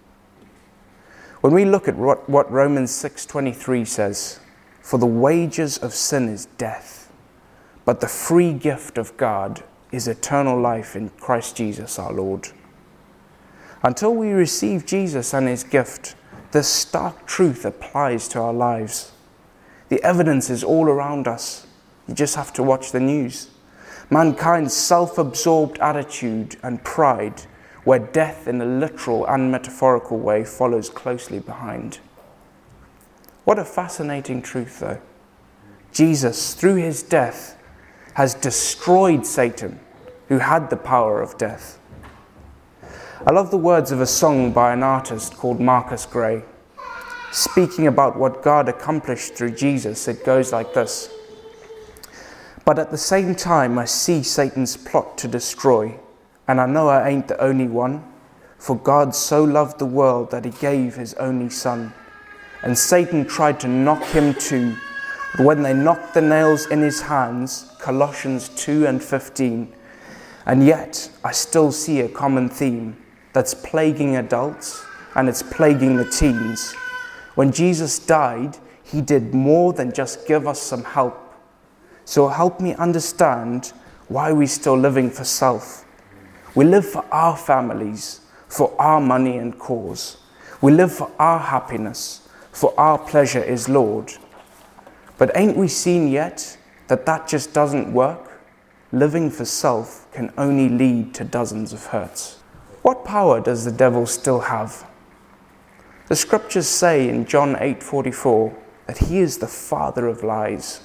When 1.41 1.53
we 1.53 1.65
look 1.65 1.87
at 1.87 1.95
what, 1.95 2.29
what 2.29 2.51
Romans 2.51 2.91
6:23 2.91 3.87
says, 3.87 4.39
for 4.81 4.99
the 4.99 5.07
wages 5.07 5.79
of 5.79 5.95
sin 5.95 6.29
is 6.29 6.45
death 6.57 6.98
but 7.89 8.01
the 8.01 8.07
free 8.07 8.53
gift 8.53 8.99
of 8.99 9.17
God 9.17 9.63
is 9.91 10.07
eternal 10.07 10.61
life 10.61 10.95
in 10.95 11.09
Christ 11.09 11.55
Jesus 11.55 11.97
our 11.97 12.13
Lord. 12.13 12.49
Until 13.81 14.13
we 14.13 14.29
receive 14.29 14.85
Jesus 14.85 15.33
and 15.33 15.47
his 15.47 15.63
gift, 15.63 16.13
this 16.51 16.67
stark 16.67 17.25
truth 17.25 17.65
applies 17.65 18.27
to 18.27 18.41
our 18.41 18.53
lives. 18.53 19.11
The 19.87 20.03
evidence 20.03 20.51
is 20.51 20.63
all 20.63 20.87
around 20.87 21.27
us. 21.27 21.65
You 22.07 22.13
just 22.13 22.35
have 22.35 22.53
to 22.53 22.61
watch 22.61 22.91
the 22.91 22.99
news. 22.99 23.49
Mankind's 24.11 24.75
self 24.75 25.17
absorbed 25.17 25.79
attitude 25.79 26.57
and 26.61 26.83
pride, 26.83 27.41
where 27.85 27.97
death 27.97 28.47
in 28.47 28.61
a 28.61 28.65
literal 28.65 29.25
and 29.25 29.51
metaphorical 29.51 30.19
way 30.19 30.43
follows 30.45 30.91
closely 30.91 31.39
behind. 31.39 31.97
What 33.45 33.57
a 33.57 33.65
fascinating 33.65 34.43
truth, 34.43 34.79
though. 34.79 35.01
Jesus, 35.91 36.53
through 36.53 36.75
his 36.75 37.01
death, 37.01 37.55
has 38.19 38.33
destroyed 38.33 39.25
Satan, 39.25 39.79
who 40.27 40.39
had 40.39 40.69
the 40.69 40.75
power 40.75 41.21
of 41.21 41.37
death. 41.37 41.79
I 43.25 43.31
love 43.31 43.49
the 43.49 43.55
words 43.55 43.93
of 43.93 44.01
a 44.01 44.05
song 44.05 44.51
by 44.51 44.73
an 44.73 44.83
artist 44.83 45.37
called 45.37 45.61
Marcus 45.61 46.05
Gray. 46.05 46.43
Speaking 47.31 47.87
about 47.87 48.19
what 48.19 48.43
God 48.43 48.67
accomplished 48.67 49.35
through 49.35 49.51
Jesus, 49.51 50.09
it 50.09 50.25
goes 50.25 50.51
like 50.51 50.73
this 50.73 51.09
But 52.65 52.77
at 52.77 52.91
the 52.91 52.97
same 52.97 53.35
time, 53.35 53.79
I 53.79 53.85
see 53.85 54.21
Satan's 54.21 54.75
plot 54.75 55.17
to 55.19 55.29
destroy, 55.29 55.97
and 56.45 56.59
I 56.59 56.65
know 56.65 56.89
I 56.89 57.07
ain't 57.07 57.29
the 57.29 57.41
only 57.41 57.69
one. 57.69 58.03
For 58.57 58.75
God 58.75 59.15
so 59.15 59.45
loved 59.45 59.79
the 59.79 59.85
world 59.85 60.29
that 60.31 60.43
he 60.43 60.51
gave 60.51 60.95
his 60.95 61.13
only 61.13 61.49
Son. 61.49 61.93
And 62.63 62.77
Satan 62.77 63.25
tried 63.25 63.61
to 63.61 63.69
knock 63.69 64.03
him 64.03 64.33
too. 64.33 64.75
But 65.35 65.45
when 65.45 65.61
they 65.63 65.73
knocked 65.73 66.13
the 66.13 66.21
nails 66.21 66.65
in 66.67 66.81
his 66.81 67.01
hands, 67.01 67.71
Colossians 67.79 68.49
2 68.49 68.87
and 68.87 69.03
15, 69.03 69.73
and 70.45 70.65
yet 70.65 71.09
I 71.23 71.31
still 71.31 71.71
see 71.71 72.01
a 72.01 72.09
common 72.09 72.49
theme 72.49 72.97
that's 73.33 73.53
plaguing 73.53 74.15
adults 74.15 74.83
and 75.15 75.29
it's 75.29 75.43
plaguing 75.43 75.97
the 75.97 76.09
teens. 76.09 76.73
When 77.35 77.51
Jesus 77.51 77.99
died, 77.99 78.57
he 78.83 79.01
did 79.01 79.33
more 79.33 79.73
than 79.73 79.93
just 79.93 80.27
give 80.27 80.47
us 80.47 80.61
some 80.61 80.83
help. 80.83 81.35
So 82.05 82.27
help 82.27 82.59
me 82.59 82.73
understand 82.75 83.71
why 84.07 84.31
we're 84.31 84.47
still 84.47 84.77
living 84.77 85.11
for 85.11 85.23
self. 85.23 85.85
We 86.55 86.65
live 86.65 86.89
for 86.89 87.05
our 87.11 87.37
families, 87.37 88.21
for 88.47 88.73
our 88.81 88.99
money 88.99 89.37
and 89.37 89.57
cause. 89.59 90.17
We 90.61 90.71
live 90.71 90.91
for 90.91 91.11
our 91.19 91.39
happiness, 91.39 92.27
for 92.51 92.77
our 92.79 92.97
pleasure 92.97 93.43
is 93.43 93.69
Lord. 93.69 94.11
But 95.19 95.35
ain't 95.35 95.57
we 95.57 95.67
seen 95.67 96.07
yet 96.07 96.57
that 96.87 97.05
that 97.05 97.27
just 97.27 97.53
doesn't 97.53 97.93
work? 97.93 98.41
Living 98.91 99.29
for 99.29 99.45
self 99.45 100.11
can 100.11 100.33
only 100.37 100.69
lead 100.69 101.13
to 101.15 101.23
dozens 101.23 101.73
of 101.73 101.87
hurts. 101.87 102.39
What 102.81 103.05
power 103.05 103.41
does 103.41 103.65
the 103.65 103.71
devil 103.71 104.07
still 104.07 104.39
have? 104.39 104.89
The 106.07 106.15
scriptures 106.15 106.67
say 106.67 107.09
in 107.09 107.25
John 107.25 107.55
8:44 107.57 108.55
that 108.87 108.97
he 108.97 109.19
is 109.19 109.37
the 109.37 109.47
father 109.47 110.07
of 110.07 110.23
lies. 110.23 110.81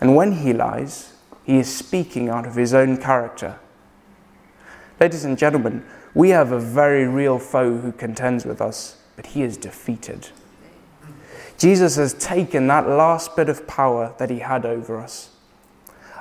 And 0.00 0.16
when 0.16 0.32
he 0.32 0.52
lies, 0.52 1.12
he 1.42 1.58
is 1.58 1.76
speaking 1.76 2.28
out 2.28 2.46
of 2.46 2.54
his 2.54 2.72
own 2.72 2.96
character. 2.96 3.58
Ladies 5.00 5.24
and 5.24 5.36
gentlemen, 5.36 5.84
we 6.14 6.30
have 6.30 6.52
a 6.52 6.58
very 6.58 7.06
real 7.06 7.38
foe 7.38 7.78
who 7.78 7.92
contends 7.92 8.46
with 8.46 8.60
us, 8.60 8.96
but 9.16 9.26
he 9.26 9.42
is 9.42 9.56
defeated. 9.56 10.28
Jesus 11.60 11.96
has 11.96 12.14
taken 12.14 12.68
that 12.68 12.88
last 12.88 13.36
bit 13.36 13.50
of 13.50 13.66
power 13.66 14.14
that 14.16 14.30
he 14.30 14.38
had 14.38 14.64
over 14.64 14.98
us. 14.98 15.28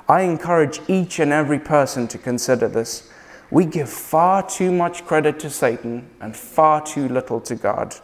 I 0.09 0.23
encourage 0.23 0.81
each 0.89 1.17
and 1.17 1.31
every 1.31 1.59
person 1.59 2.09
to 2.09 2.17
consider 2.17 2.67
this. 2.67 3.09
We 3.49 3.63
give 3.63 3.89
far 3.89 4.45
too 4.45 4.69
much 4.69 5.05
credit 5.05 5.39
to 5.39 5.49
Satan 5.49 6.09
and 6.19 6.35
far 6.35 6.85
too 6.85 7.07
little 7.07 7.39
to 7.39 7.55
God. 7.55 7.95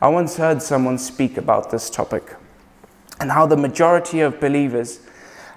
I 0.00 0.06
once 0.06 0.36
heard 0.36 0.62
someone 0.62 0.98
speak 0.98 1.36
about 1.36 1.72
this 1.72 1.90
topic 1.90 2.36
and 3.18 3.32
how 3.32 3.46
the 3.46 3.56
majority 3.56 4.20
of 4.20 4.38
believers 4.38 5.00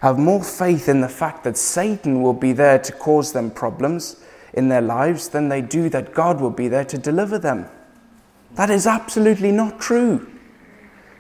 have 0.01 0.17
more 0.17 0.43
faith 0.43 0.89
in 0.89 1.01
the 1.01 1.09
fact 1.09 1.43
that 1.43 1.55
Satan 1.55 2.23
will 2.23 2.33
be 2.33 2.51
there 2.51 2.79
to 2.79 2.91
cause 2.93 3.31
them 3.31 3.51
problems 3.51 4.23
in 4.53 4.69
their 4.69 4.81
lives 4.81 5.29
than 5.29 5.49
they 5.49 5.61
do 5.61 5.87
that 5.89 6.15
God 6.15 6.41
will 6.41 6.49
be 6.49 6.67
there 6.67 6.85
to 6.85 6.97
deliver 6.97 7.37
them. 7.37 7.67
That 8.55 8.71
is 8.71 8.87
absolutely 8.87 9.51
not 9.51 9.79
true. 9.79 10.38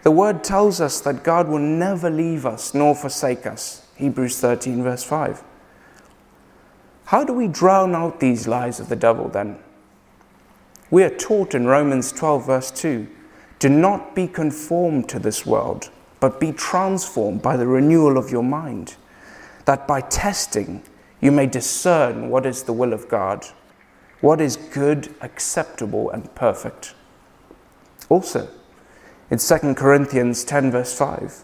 The 0.09 0.15
word 0.15 0.43
tells 0.43 0.81
us 0.81 0.99
that 1.01 1.23
God 1.23 1.47
will 1.47 1.59
never 1.59 2.09
leave 2.09 2.43
us 2.43 2.73
nor 2.73 2.95
forsake 2.95 3.45
us. 3.45 3.85
Hebrews 3.95 4.39
13, 4.39 4.81
verse 4.81 5.03
5. 5.03 5.43
How 7.05 7.23
do 7.23 7.31
we 7.31 7.47
drown 7.47 7.93
out 7.93 8.19
these 8.19 8.47
lies 8.47 8.79
of 8.79 8.89
the 8.89 8.95
devil 8.95 9.27
then? 9.29 9.59
We 10.89 11.03
are 11.03 11.15
taught 11.15 11.53
in 11.53 11.67
Romans 11.67 12.11
12, 12.11 12.43
verse 12.47 12.71
2 12.71 13.07
do 13.59 13.69
not 13.69 14.15
be 14.15 14.27
conformed 14.27 15.07
to 15.09 15.19
this 15.19 15.45
world, 15.45 15.91
but 16.19 16.39
be 16.39 16.53
transformed 16.53 17.43
by 17.43 17.55
the 17.55 17.67
renewal 17.67 18.17
of 18.17 18.31
your 18.31 18.41
mind, 18.41 18.95
that 19.65 19.87
by 19.87 20.01
testing 20.01 20.81
you 21.21 21.31
may 21.31 21.45
discern 21.45 22.31
what 22.31 22.47
is 22.47 22.63
the 22.63 22.73
will 22.73 22.93
of 22.93 23.07
God, 23.07 23.45
what 24.21 24.41
is 24.41 24.55
good, 24.55 25.13
acceptable, 25.21 26.09
and 26.09 26.33
perfect. 26.33 26.95
Also, 28.09 28.49
in 29.29 29.37
2 29.37 29.75
Corinthians 29.75 30.43
10, 30.43 30.71
verse 30.71 30.97
5, 30.97 31.43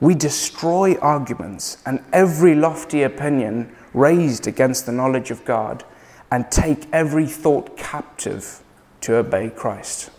we 0.00 0.14
destroy 0.14 0.96
arguments 0.98 1.78
and 1.84 2.02
every 2.12 2.54
lofty 2.54 3.02
opinion 3.02 3.74
raised 3.92 4.46
against 4.46 4.86
the 4.86 4.92
knowledge 4.92 5.30
of 5.30 5.44
God 5.44 5.84
and 6.30 6.50
take 6.50 6.86
every 6.92 7.26
thought 7.26 7.76
captive 7.76 8.62
to 9.00 9.16
obey 9.16 9.50
Christ. 9.50 10.10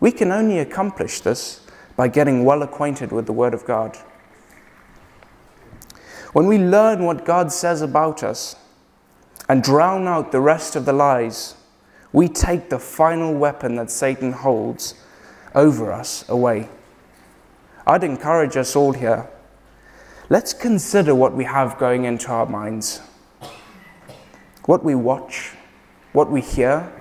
We 0.00 0.12
can 0.12 0.32
only 0.32 0.58
accomplish 0.58 1.20
this 1.20 1.66
by 1.96 2.08
getting 2.08 2.44
well 2.44 2.62
acquainted 2.62 3.12
with 3.12 3.26
the 3.26 3.32
Word 3.32 3.54
of 3.54 3.64
God. 3.64 3.96
When 6.32 6.46
we 6.46 6.58
learn 6.58 7.04
what 7.04 7.24
God 7.24 7.50
says 7.50 7.80
about 7.80 8.22
us 8.22 8.56
and 9.48 9.62
drown 9.62 10.06
out 10.06 10.32
the 10.32 10.40
rest 10.40 10.76
of 10.76 10.84
the 10.84 10.92
lies, 10.92 11.54
we 12.12 12.28
take 12.28 12.68
the 12.68 12.78
final 12.78 13.32
weapon 13.32 13.76
that 13.76 13.90
Satan 13.90 14.32
holds 14.32 14.94
over 15.56 15.90
us 15.90 16.28
away. 16.28 16.68
I'd 17.86 18.04
encourage 18.04 18.56
us 18.56 18.76
all 18.76 18.92
here. 18.92 19.28
Let's 20.28 20.52
consider 20.52 21.14
what 21.14 21.34
we 21.34 21.44
have 21.44 21.78
going 21.78 22.04
into 22.04 22.28
our 22.28 22.46
minds, 22.46 23.00
what 24.66 24.84
we 24.84 24.94
watch, 24.94 25.52
what 26.12 26.30
we 26.30 26.40
hear, 26.40 26.92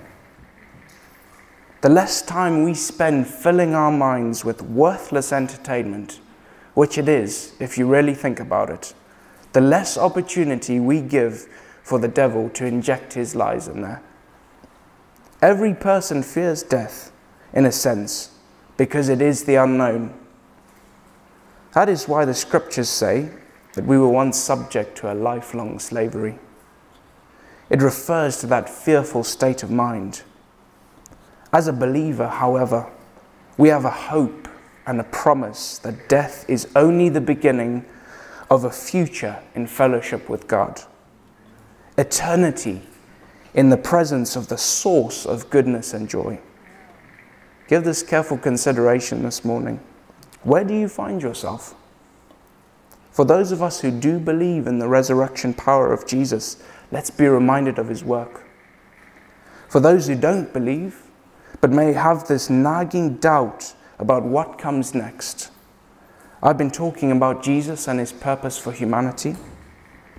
the 1.82 1.90
less 1.90 2.22
time 2.22 2.64
we 2.64 2.74
spend 2.74 3.28
filling 3.28 3.76
our 3.76 3.92
minds 3.92 4.44
with 4.46 4.62
worthless 4.62 5.32
entertainment, 5.32 6.20
which 6.74 6.98
it 6.98 7.10
is 7.10 7.54
if 7.60 7.78
you 7.78 7.88
really 7.88 8.14
think 8.14 8.40
about 8.40 8.70
it, 8.70 8.94
the 9.54 9.62
less 9.62 9.98
opportunity 9.98 10.80
we 10.80 11.02
give 11.02 11.48
for 11.84 12.00
the 12.00 12.08
devil 12.08 12.50
to 12.50 12.66
inject 12.66 13.14
his 13.14 13.36
lies 13.36 13.68
in 13.68 13.82
there. 13.82 14.02
Every 15.42 15.74
person 15.74 16.24
fears 16.24 16.64
death, 16.64 17.12
in 17.54 17.66
a 17.66 17.72
sense, 17.72 18.35
because 18.78 19.10
it 19.10 19.22
is 19.22 19.44
the 19.44 19.56
unknown. 19.56 20.14
That 21.74 21.90
is 21.90 22.08
why 22.08 22.26
the 22.26 22.34
scriptures 22.34 22.90
say 22.90 23.30
that 23.74 23.86
we 23.86 23.98
were 23.98 24.10
once 24.10 24.38
subject 24.38 24.98
to 25.00 25.12
a 25.12 25.14
lifelong 25.14 25.80
slavery. 25.80 26.40
It 27.70 27.82
refers 27.82 28.40
to 28.40 28.48
that 28.48 28.70
fearful 28.70 29.24
state 29.24 29.64
of 29.64 29.72
mind 29.72 30.24
as 31.56 31.70
a 31.70 31.74
believer, 31.74 32.28
however, 32.28 32.86
we 33.58 33.70
have 33.70 33.86
a 33.86 33.90
hope 33.90 34.50
and 34.86 35.00
a 35.00 35.06
promise 35.06 35.78
that 35.78 36.10
death 36.10 36.44
is 36.50 36.68
only 36.76 37.08
the 37.08 37.22
beginning 37.22 37.86
of 38.52 38.66
a 38.66 38.70
future 38.70 39.42
in 39.56 39.66
fellowship 39.66 40.28
with 40.28 40.50
God. 40.50 40.82
Eternity 41.98 42.82
in 43.54 43.70
the 43.70 43.78
presence 43.78 44.36
of 44.36 44.50
the 44.50 44.58
source 44.58 45.26
of 45.26 45.50
goodness 45.50 45.94
and 45.94 46.10
joy. 46.10 46.38
Give 47.68 47.84
this 47.84 48.04
careful 48.04 48.38
consideration 48.38 49.24
this 49.24 49.44
morning. 49.44 49.80
Where 50.44 50.64
do 50.64 50.74
you 50.74 50.88
find 50.88 51.22
yourself? 51.22 51.74
For 53.12 53.26
those 53.26 53.52
of 53.52 53.64
us 53.64 53.80
who 53.80 53.92
do 53.92 54.20
believe 54.20 54.68
in 54.68 54.78
the 54.78 54.88
resurrection 54.88 55.54
power 55.54 55.92
of 55.92 56.06
Jesus, 56.06 56.62
let's 56.92 57.10
be 57.10 57.26
reminded 57.28 57.80
of 57.80 57.88
his 57.88 58.04
work. 58.04 58.44
For 59.68 59.80
those 59.80 60.08
who 60.08 60.16
don't 60.16 60.54
believe, 60.54 61.02
but 61.62 61.72
may 61.72 61.94
have 61.94 62.28
this 62.28 62.50
nagging 62.50 63.16
doubt 63.16 63.74
about 63.98 64.24
what 64.24 64.60
comes 64.60 64.94
next. 64.94 65.50
I've 66.44 66.58
been 66.58 66.70
talking 66.70 67.12
about 67.12 67.42
Jesus 67.42 67.88
and 67.88 68.00
his 68.00 68.12
purpose 68.12 68.60
for 68.60 68.72
humanity. 68.72 69.36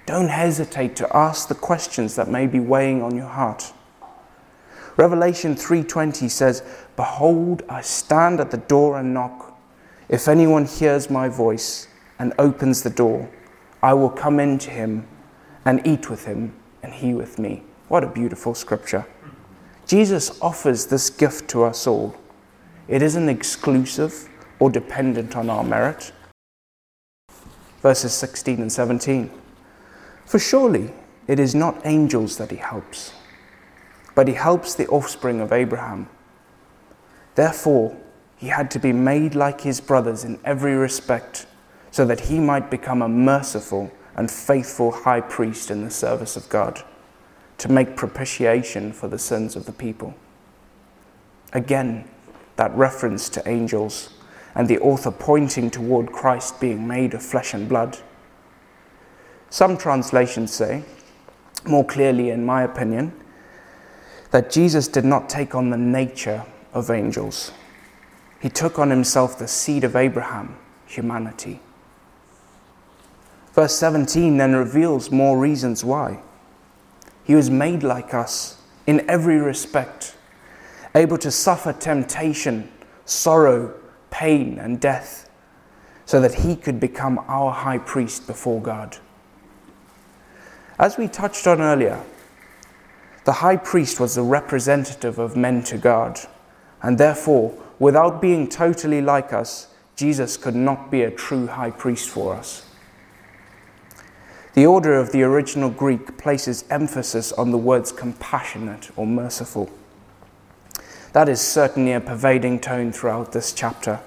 Don't 0.06 0.28
hesitate 0.28 0.96
to 0.96 1.16
ask 1.16 1.48
the 1.48 1.54
questions 1.54 2.16
that 2.16 2.28
may 2.28 2.46
be 2.46 2.58
weighing 2.58 3.02
on 3.02 3.14
your 3.14 3.28
heart. 3.28 3.72
Revelation 4.96 5.54
3:20 5.56 6.28
says, 6.28 6.62
"Behold, 6.96 7.62
I 7.68 7.82
stand 7.82 8.40
at 8.40 8.50
the 8.50 8.56
door 8.56 8.98
and 8.98 9.12
knock. 9.12 9.54
If 10.08 10.28
anyone 10.28 10.64
hears 10.64 11.10
my 11.10 11.28
voice 11.28 11.88
and 12.18 12.32
opens 12.38 12.82
the 12.82 12.90
door, 12.90 13.28
I 13.82 13.92
will 13.92 14.10
come 14.10 14.40
in 14.40 14.58
to 14.58 14.70
him 14.70 15.06
and 15.64 15.86
eat 15.86 16.08
with 16.08 16.24
him 16.24 16.54
and 16.82 16.94
he 16.94 17.12
with 17.12 17.38
me." 17.38 17.62
What 17.88 18.04
a 18.04 18.08
beautiful 18.08 18.54
scripture. 18.54 19.04
Jesus 19.86 20.32
offers 20.40 20.86
this 20.86 21.10
gift 21.10 21.48
to 21.50 21.64
us 21.64 21.86
all. 21.86 22.14
It 22.88 23.02
isn't 23.02 23.28
exclusive 23.28 24.28
or 24.58 24.70
dependent 24.70 25.36
on 25.36 25.50
our 25.50 25.62
merit. 25.62 26.12
Verses 27.82 28.12
16 28.12 28.60
and 28.60 28.72
17. 28.72 29.30
For 30.24 30.38
surely 30.38 30.92
it 31.28 31.38
is 31.38 31.54
not 31.54 31.80
angels 31.84 32.36
that 32.38 32.50
he 32.50 32.56
helps, 32.56 33.12
but 34.16 34.26
he 34.26 34.34
helps 34.34 34.74
the 34.74 34.88
offspring 34.88 35.40
of 35.40 35.52
Abraham. 35.52 36.08
Therefore, 37.36 37.96
he 38.36 38.48
had 38.48 38.70
to 38.72 38.78
be 38.80 38.92
made 38.92 39.34
like 39.34 39.60
his 39.60 39.80
brothers 39.80 40.24
in 40.24 40.40
every 40.42 40.74
respect, 40.74 41.46
so 41.90 42.04
that 42.06 42.20
he 42.20 42.40
might 42.40 42.70
become 42.70 43.02
a 43.02 43.08
merciful 43.08 43.92
and 44.16 44.30
faithful 44.30 44.90
high 44.90 45.20
priest 45.20 45.70
in 45.70 45.84
the 45.84 45.90
service 45.90 46.36
of 46.36 46.48
God 46.48 46.82
to 47.58 47.70
make 47.70 47.94
propitiation 47.94 48.92
for 48.92 49.06
the 49.06 49.18
sins 49.18 49.54
of 49.54 49.66
the 49.66 49.72
people. 49.72 50.14
Again, 51.52 52.08
that 52.56 52.74
reference 52.74 53.28
to 53.28 53.46
angels 53.46 54.14
and 54.54 54.66
the 54.66 54.78
author 54.78 55.10
pointing 55.10 55.70
toward 55.70 56.10
Christ 56.10 56.58
being 56.58 56.86
made 56.86 57.12
of 57.12 57.22
flesh 57.22 57.52
and 57.52 57.68
blood. 57.68 57.98
Some 59.50 59.76
translations 59.76 60.54
say, 60.54 60.84
more 61.66 61.84
clearly 61.84 62.30
in 62.30 62.46
my 62.46 62.62
opinion, 62.62 63.12
that 64.30 64.50
Jesus 64.50 64.88
did 64.88 65.04
not 65.04 65.28
take 65.28 65.54
on 65.54 65.70
the 65.70 65.76
nature 65.76 66.44
of 66.72 66.90
angels. 66.90 67.52
He 68.40 68.48
took 68.48 68.78
on 68.78 68.90
himself 68.90 69.38
the 69.38 69.48
seed 69.48 69.84
of 69.84 69.96
Abraham, 69.96 70.56
humanity. 70.86 71.60
Verse 73.54 73.74
17 73.76 74.36
then 74.36 74.54
reveals 74.54 75.10
more 75.10 75.38
reasons 75.38 75.82
why. 75.82 76.20
He 77.24 77.34
was 77.34 77.50
made 77.50 77.82
like 77.82 78.12
us 78.12 78.60
in 78.86 79.08
every 79.08 79.38
respect, 79.38 80.14
able 80.94 81.18
to 81.18 81.30
suffer 81.30 81.72
temptation, 81.72 82.70
sorrow, 83.04 83.74
pain, 84.10 84.58
and 84.58 84.80
death, 84.80 85.28
so 86.04 86.20
that 86.20 86.34
he 86.34 86.54
could 86.54 86.78
become 86.78 87.18
our 87.26 87.50
high 87.50 87.78
priest 87.78 88.26
before 88.26 88.60
God. 88.60 88.98
As 90.78 90.98
we 90.98 91.08
touched 91.08 91.46
on 91.46 91.60
earlier, 91.60 92.02
the 93.26 93.32
high 93.32 93.56
priest 93.56 93.98
was 93.98 94.14
the 94.14 94.22
representative 94.22 95.18
of 95.18 95.36
men 95.36 95.60
to 95.64 95.76
God, 95.76 96.20
and 96.80 96.96
therefore, 96.96 97.52
without 97.80 98.22
being 98.22 98.48
totally 98.48 99.02
like 99.02 99.32
us, 99.32 99.66
Jesus 99.96 100.36
could 100.36 100.54
not 100.54 100.92
be 100.92 101.02
a 101.02 101.10
true 101.10 101.48
high 101.48 101.72
priest 101.72 102.08
for 102.08 102.34
us. 102.34 102.64
The 104.54 104.64
order 104.64 104.94
of 104.94 105.10
the 105.10 105.24
original 105.24 105.70
Greek 105.70 106.16
places 106.18 106.64
emphasis 106.70 107.32
on 107.32 107.50
the 107.50 107.58
words 107.58 107.90
compassionate 107.90 108.90
or 108.96 109.08
merciful. 109.08 109.70
That 111.12 111.28
is 111.28 111.40
certainly 111.40 111.94
a 111.94 112.00
pervading 112.00 112.60
tone 112.60 112.92
throughout 112.92 113.32
this 113.32 113.52
chapter. 113.52 113.98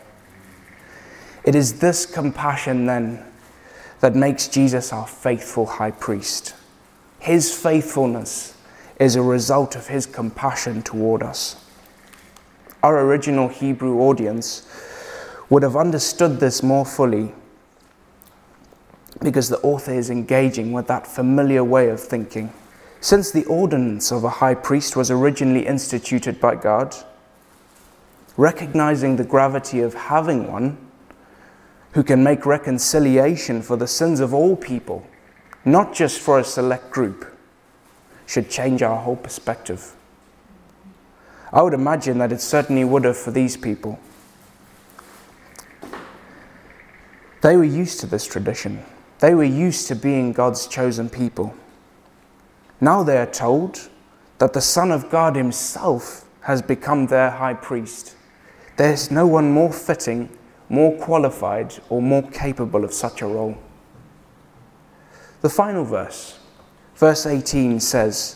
It 1.44 1.56
is 1.56 1.80
this 1.80 2.06
compassion, 2.06 2.86
then, 2.86 3.26
that 4.00 4.16
makes 4.16 4.48
Jesus 4.48 4.94
our 4.94 5.08
faithful 5.08 5.66
high 5.66 5.92
priest. 5.92 6.56
His 7.20 7.54
faithfulness 7.54 8.56
is 9.00 9.16
a 9.16 9.22
result 9.22 9.76
of 9.76 9.88
his 9.88 10.06
compassion 10.06 10.82
toward 10.82 11.24
us. 11.24 11.66
Our 12.84 13.00
original 13.00 13.48
Hebrew 13.48 14.00
audience 14.02 14.68
would 15.50 15.64
have 15.64 15.76
understood 15.76 16.40
this 16.40 16.62
more 16.62 16.86
fully 16.86 17.34
because 19.24 19.50
the 19.50 19.60
author 19.60 19.94
is 19.94 20.10
engaging 20.10 20.72
with 20.72 20.88
that 20.88 21.08
familiar 21.08 21.64
way 21.64 21.90
of 21.90 22.00
thinking. 22.00 22.52
Since 23.02 23.32
the 23.32 23.46
ordinance 23.46 24.12
of 24.12 24.24
a 24.24 24.30
high 24.30 24.56
priest 24.56 24.96
was 24.96 25.10
originally 25.10 25.66
instituted 25.66 26.40
by 26.40 26.56
God, 26.56 26.96
recognizing 28.38 29.16
the 29.16 29.24
gravity 29.24 29.80
of 29.80 29.94
having 29.94 30.52
one 30.52 30.78
who 31.94 32.04
can 32.04 32.24
make 32.24 32.46
reconciliation 32.46 33.62
for 33.62 33.76
the 33.76 33.88
sins 33.88 34.20
of 34.20 34.34
all 34.34 34.56
people, 34.56 35.06
not 35.66 35.94
just 35.94 36.20
for 36.20 36.40
a 36.40 36.44
select 36.44 36.92
group, 36.92 37.26
should 38.30 38.48
change 38.48 38.84
our 38.84 38.96
whole 38.96 39.15
perspective. 39.15 39.96
I 41.52 41.63
would 41.63 41.74
imagine 41.74 42.20
that 42.20 42.32
it 42.32 42.42
certainly 42.42 42.84
would 42.84 43.04
have 43.04 43.18
for 43.18 43.32
these 43.32 43.58
people. 43.58 44.00
They 47.42 47.58
were 47.58 47.63
used 47.63 48.00
to 48.02 48.06
this 48.06 48.28
tradition. 48.28 48.86
They 49.18 49.34
were 49.34 49.44
used 49.44 49.88
to 49.88 49.96
being 49.96 50.32
God's 50.32 50.68
chosen 50.68 51.10
people. 51.10 51.56
Now 52.80 53.02
they 53.02 53.18
are 53.18 53.26
told 53.26 53.89
that 54.38 54.54
the 54.54 54.62
Son 54.62 54.92
of 54.92 55.10
God 55.10 55.36
Himself 55.36 56.24
has 56.42 56.62
become 56.62 57.08
their 57.08 57.32
high 57.32 57.56
priest. 57.56 58.15
There 58.78 58.94
is 58.94 59.10
no 59.10 59.26
one 59.26 59.52
more 59.52 59.74
fitting, 59.74 60.30
more 60.70 60.96
qualified, 61.00 61.74
or 61.89 62.00
more 62.00 62.30
capable 62.30 62.84
of 62.84 62.94
such 62.94 63.24
a 63.24 63.26
role. 63.26 63.58
The 65.42 65.50
final 65.50 65.84
verse, 65.84 66.38
verse 67.00 67.26
18, 67.26 67.80
says, 67.80 68.36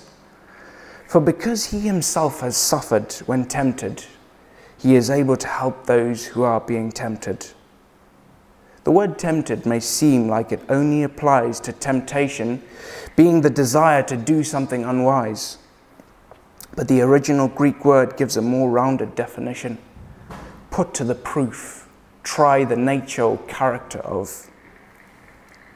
For 1.07 1.19
because 1.19 1.65
He 1.65 1.81
Himself 1.81 2.39
has 2.39 2.55
suffered 2.55 3.11
when 3.25 3.45
tempted, 3.45 4.05
He 4.77 4.95
is 4.95 5.09
able 5.09 5.35
to 5.37 5.47
help 5.47 5.85
those 5.85 6.25
who 6.27 6.43
are 6.43 6.61
being 6.61 6.91
tempted. 6.91 7.47
The 8.85 8.91
word 8.91 9.19
tempted 9.19 9.65
may 9.65 9.79
seem 9.79 10.29
like 10.29 10.51
it 10.51 10.61
only 10.69 11.03
applies 11.03 11.59
to 11.61 11.73
temptation, 11.73 12.63
being 13.15 13.41
the 13.41 13.49
desire 13.49 14.03
to 14.03 14.17
do 14.17 14.43
something 14.43 14.83
unwise. 14.83 15.57
But 16.75 16.87
the 16.87 17.01
original 17.01 17.49
Greek 17.49 17.85
word 17.85 18.17
gives 18.17 18.37
a 18.37 18.41
more 18.41 18.69
rounded 18.69 19.13
definition 19.13 19.77
put 20.71 20.91
to 20.95 21.03
the 21.03 21.13
proof, 21.13 21.87
try 22.23 22.63
the 22.63 22.75
nature 22.75 23.21
or 23.21 23.37
character 23.47 23.99
of. 23.99 24.49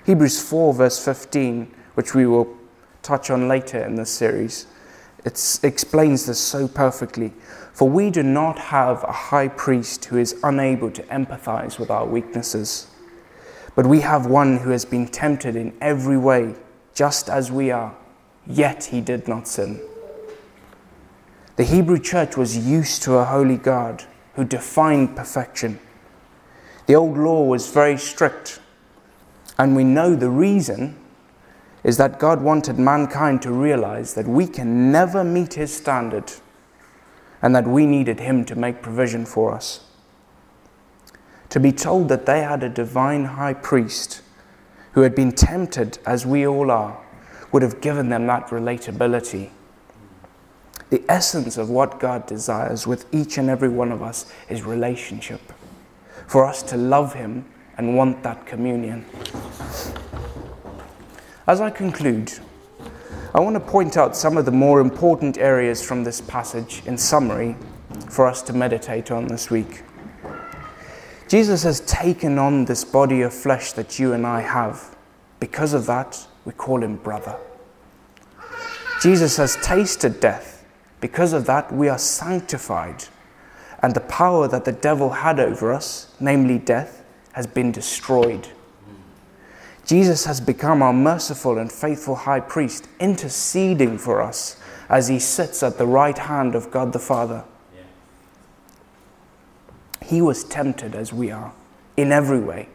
Hebrews 0.05 0.41
4, 0.41 0.73
verse 0.73 1.03
15, 1.05 1.71
which 1.93 2.15
we 2.15 2.25
will 2.25 2.57
touch 3.07 3.29
on 3.29 3.47
later 3.47 3.83
in 3.83 3.95
this 3.95 4.09
series, 4.09 4.67
it 5.25 5.59
explains 5.63 6.25
this 6.25 6.39
so 6.39 6.67
perfectly. 6.67 7.33
For 7.73 7.89
we 7.89 8.09
do 8.09 8.23
not 8.23 8.59
have 8.59 9.03
a 9.03 9.11
high 9.11 9.47
priest 9.47 10.05
who 10.05 10.17
is 10.17 10.35
unable 10.43 10.91
to 10.91 11.03
empathize 11.03 11.79
with 11.79 11.89
our 11.89 12.05
weaknesses 12.05 12.87
but 13.77 13.85
we 13.85 14.01
have 14.01 14.25
one 14.25 14.57
who 14.57 14.71
has 14.71 14.85
been 14.85 15.05
tempted 15.05 15.55
in 15.55 15.71
every 15.79 16.17
way, 16.17 16.55
just 16.95 17.29
as 17.29 17.51
we 17.51 17.69
are, 17.69 17.95
yet 18.47 18.85
he 18.85 19.01
did 19.01 19.27
not 19.27 19.47
sin. 19.47 19.79
The 21.57 21.63
Hebrew 21.63 21.99
church 21.99 22.35
was 22.35 22.57
used 22.57 23.03
to 23.03 23.17
a 23.17 23.25
holy 23.25 23.57
God 23.57 24.03
who 24.33 24.45
defined 24.45 25.15
perfection. 25.15 25.79
The 26.87 26.95
old 26.95 27.19
law 27.19 27.43
was 27.43 27.69
very 27.69 27.99
strict, 27.99 28.59
and 29.59 29.75
we 29.75 29.83
know 29.83 30.15
the 30.15 30.31
reason 30.31 30.97
is 31.87 31.97
that 31.97 32.19
God 32.19 32.43
wanted 32.43 32.77
mankind 32.77 33.41
to 33.41 33.51
realize 33.51 34.13
that 34.13 34.27
we 34.27 34.45
can 34.45 34.91
never 34.91 35.23
meet 35.23 35.55
his 35.55 35.75
standard 35.75 36.31
and 37.41 37.55
that 37.55 37.65
we 37.65 37.87
needed 37.87 38.19
him 38.19 38.45
to 38.45 38.55
make 38.55 38.83
provision 38.83 39.25
for 39.25 39.51
us 39.53 39.87
to 41.49 41.59
be 41.59 41.71
told 41.71 42.09
that 42.09 42.25
they 42.25 42.41
had 42.41 42.63
a 42.63 42.69
divine 42.69 43.25
high 43.25 43.53
priest 43.53 44.21
who 44.91 45.01
had 45.01 45.15
been 45.15 45.31
tempted 45.31 45.97
as 46.05 46.25
we 46.25 46.45
all 46.45 46.71
are 46.71 46.99
would 47.51 47.61
have 47.61 47.79
given 47.81 48.09
them 48.09 48.27
that 48.27 48.47
relatability. 48.47 49.49
The 50.89 51.03
essence 51.07 51.57
of 51.57 51.69
what 51.69 51.99
God 51.99 52.25
desires 52.25 52.85
with 52.85 53.05
each 53.13 53.37
and 53.37 53.49
every 53.49 53.69
one 53.69 53.91
of 53.91 54.01
us 54.01 54.31
is 54.49 54.63
relationship, 54.63 55.41
for 56.27 56.45
us 56.45 56.63
to 56.63 56.77
love 56.77 57.13
Him 57.13 57.45
and 57.77 57.95
want 57.95 58.23
that 58.23 58.45
communion. 58.45 59.05
As 61.47 61.61
I 61.61 61.69
conclude, 61.69 62.33
I 63.33 63.39
want 63.39 63.53
to 63.53 63.61
point 63.61 63.95
out 63.95 64.17
some 64.17 64.35
of 64.35 64.43
the 64.43 64.51
more 64.51 64.81
important 64.81 65.37
areas 65.37 65.81
from 65.81 66.03
this 66.03 66.19
passage 66.19 66.81
in 66.85 66.97
summary 66.97 67.55
for 68.09 68.27
us 68.27 68.41
to 68.43 68.53
meditate 68.53 69.11
on 69.11 69.27
this 69.27 69.49
week. 69.49 69.83
Jesus 71.29 71.63
has 71.63 71.79
taken 71.81 72.37
on 72.37 72.65
this 72.65 72.83
body 72.83 73.21
of 73.21 73.33
flesh 73.33 73.71
that 73.73 73.97
you 73.97 74.11
and 74.11 74.27
I 74.27 74.41
have. 74.41 74.97
Because 75.39 75.73
of 75.73 75.85
that, 75.85 76.27
we 76.43 76.51
call 76.51 76.83
him 76.83 76.97
brother. 76.97 77.37
Jesus 79.01 79.37
has 79.37 79.55
tasted 79.63 80.19
death. 80.19 80.65
Because 80.99 81.31
of 81.31 81.45
that, 81.45 81.73
we 81.73 81.87
are 81.87 81.97
sanctified. 81.97 83.05
And 83.81 83.93
the 83.93 84.01
power 84.01 84.49
that 84.49 84.65
the 84.65 84.73
devil 84.73 85.11
had 85.11 85.39
over 85.39 85.71
us, 85.71 86.13
namely 86.19 86.57
death, 86.57 87.05
has 87.31 87.47
been 87.47 87.71
destroyed. 87.71 88.49
Jesus 89.87 90.25
has 90.25 90.41
become 90.41 90.81
our 90.81 90.91
merciful 90.91 91.57
and 91.57 91.71
faithful 91.71 92.13
high 92.13 92.41
priest, 92.41 92.89
interceding 92.99 93.97
for 93.97 94.21
us 94.21 94.59
as 94.89 95.07
he 95.07 95.17
sits 95.17 95.63
at 95.63 95.77
the 95.77 95.87
right 95.87 96.17
hand 96.17 96.55
of 96.55 96.69
God 96.69 96.91
the 96.91 96.99
Father. 96.99 97.45
He 100.05 100.21
was 100.21 100.43
tempted 100.43 100.93
as 100.93 101.13
we 101.13 101.31
are 101.31 101.53
in 101.95 102.11
every 102.11 102.39
way, 102.39 102.67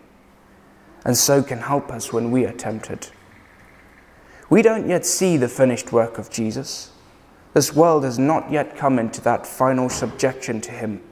and 1.04 1.14
so 1.14 1.42
can 1.42 1.58
help 1.58 1.90
us 1.90 2.14
when 2.14 2.30
we 2.30 2.46
are 2.46 2.52
tempted. 2.52 3.08
We 4.48 4.62
don't 4.62 4.88
yet 4.88 5.04
see 5.04 5.36
the 5.36 5.48
finished 5.48 5.92
work 5.92 6.16
of 6.16 6.30
Jesus. 6.30 6.92
This 7.52 7.74
world 7.74 8.04
has 8.04 8.18
not 8.18 8.50
yet 8.50 8.74
come 8.74 8.98
into 8.98 9.20
that 9.20 9.46
final 9.46 9.90
subjection 9.90 10.62
to 10.62 10.70
Him. 10.70 11.02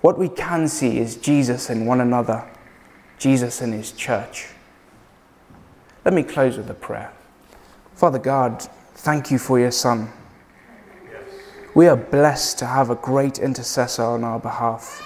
What 0.00 0.16
we 0.16 0.28
can 0.28 0.68
see 0.68 0.98
is 0.98 1.16
Jesus 1.16 1.70
in 1.70 1.86
one 1.86 2.00
another, 2.00 2.48
Jesus 3.18 3.60
in 3.60 3.72
His 3.72 3.90
church. 3.90 4.46
Let 6.04 6.14
me 6.14 6.24
close 6.24 6.56
with 6.56 6.68
a 6.68 6.74
prayer. 6.74 7.12
Father 7.94 8.18
God, 8.18 8.62
thank 8.94 9.30
you 9.30 9.38
for 9.38 9.60
your 9.60 9.70
Son. 9.70 10.12
We 11.76 11.86
are 11.86 11.96
blessed 11.96 12.58
to 12.58 12.66
have 12.66 12.90
a 12.90 12.96
great 12.96 13.38
intercessor 13.38 14.02
on 14.02 14.24
our 14.24 14.40
behalf. 14.40 15.00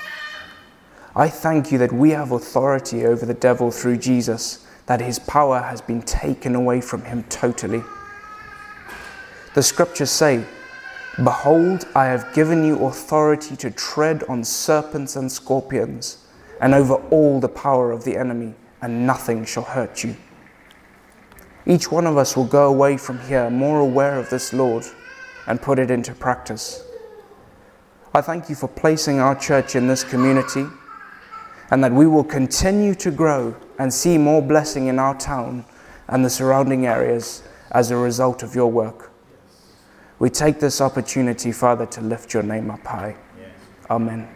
I 1.15 1.29
thank 1.29 1.71
you 1.71 1.77
that 1.79 1.93
we 1.93 2.11
have 2.11 2.33
authority 2.33 3.05
over 3.05 3.27
the 3.27 3.35
devil 3.35 3.71
through 3.71 3.99
Jesus, 3.99 4.67
that 4.87 5.03
his 5.03 5.19
power 5.19 5.61
has 5.61 5.83
been 5.83 6.01
taken 6.01 6.55
away 6.55 6.81
from 6.81 7.03
him 7.03 7.25
totally. 7.25 7.83
The 9.55 9.63
scriptures 9.63 10.11
say, 10.11 10.45
Behold, 11.23 11.87
I 11.95 12.07
have 12.07 12.35
given 12.35 12.65
you 12.65 12.87
authority 12.87 13.55
to 13.57 13.71
tread 13.71 14.25
on 14.25 14.45
serpents 14.45 15.15
and 15.15 15.31
scorpions, 15.31 16.25
and 16.59 16.73
over 16.73 16.95
all 17.11 17.39
the 17.39 17.49
power 17.49 17.93
of 17.93 18.05
the 18.05 18.17
enemy, 18.17 18.55
and 18.81 19.07
nothing 19.07 19.45
shall 19.45 19.65
hurt 19.65 20.03
you. 20.03 20.17
Each 21.67 21.91
one 21.91 22.07
of 22.07 22.17
us 22.17 22.37
will 22.37 22.45
go 22.45 22.69
away 22.69 22.97
from 22.97 23.19
here 23.21 23.51
more 23.51 23.81
aware 23.81 24.19
of 24.19 24.31
this, 24.31 24.53
Lord, 24.53 24.85
and 25.47 25.61
put 25.61 25.79
it 25.79 25.91
into 25.91 26.15
practice. 26.15 26.85
I 28.15 28.21
thank 28.21 28.49
you 28.49 28.55
for 28.55 28.69
placing 28.69 29.19
our 29.19 29.35
church 29.35 29.75
in 29.75 29.89
this 29.89 30.05
community 30.05 30.67
and 31.71 31.83
that 31.83 31.93
we 31.93 32.07
will 32.07 32.25
continue 32.25 32.95
to 32.95 33.11
grow 33.11 33.57
and 33.79 33.93
see 33.93 34.17
more 34.17 34.41
blessing 34.41 34.87
in 34.87 34.99
our 34.99 35.17
town 35.19 35.65
and 36.09 36.25
the 36.25 36.31
surrounding 36.31 36.87
areas 36.87 37.43
as 37.73 37.91
a 37.91 37.97
result 37.97 38.43
of 38.43 38.55
your 38.55 38.71
work. 38.71 39.11
We 40.19 40.31
take 40.31 40.61
this 40.61 40.81
opportunity, 40.81 41.53
Father, 41.53 41.85
to 41.87 42.01
lift 42.01 42.33
your 42.33 42.43
name 42.43 42.71
up 42.71 42.87
high. 42.87 43.17
Amen. 43.91 44.36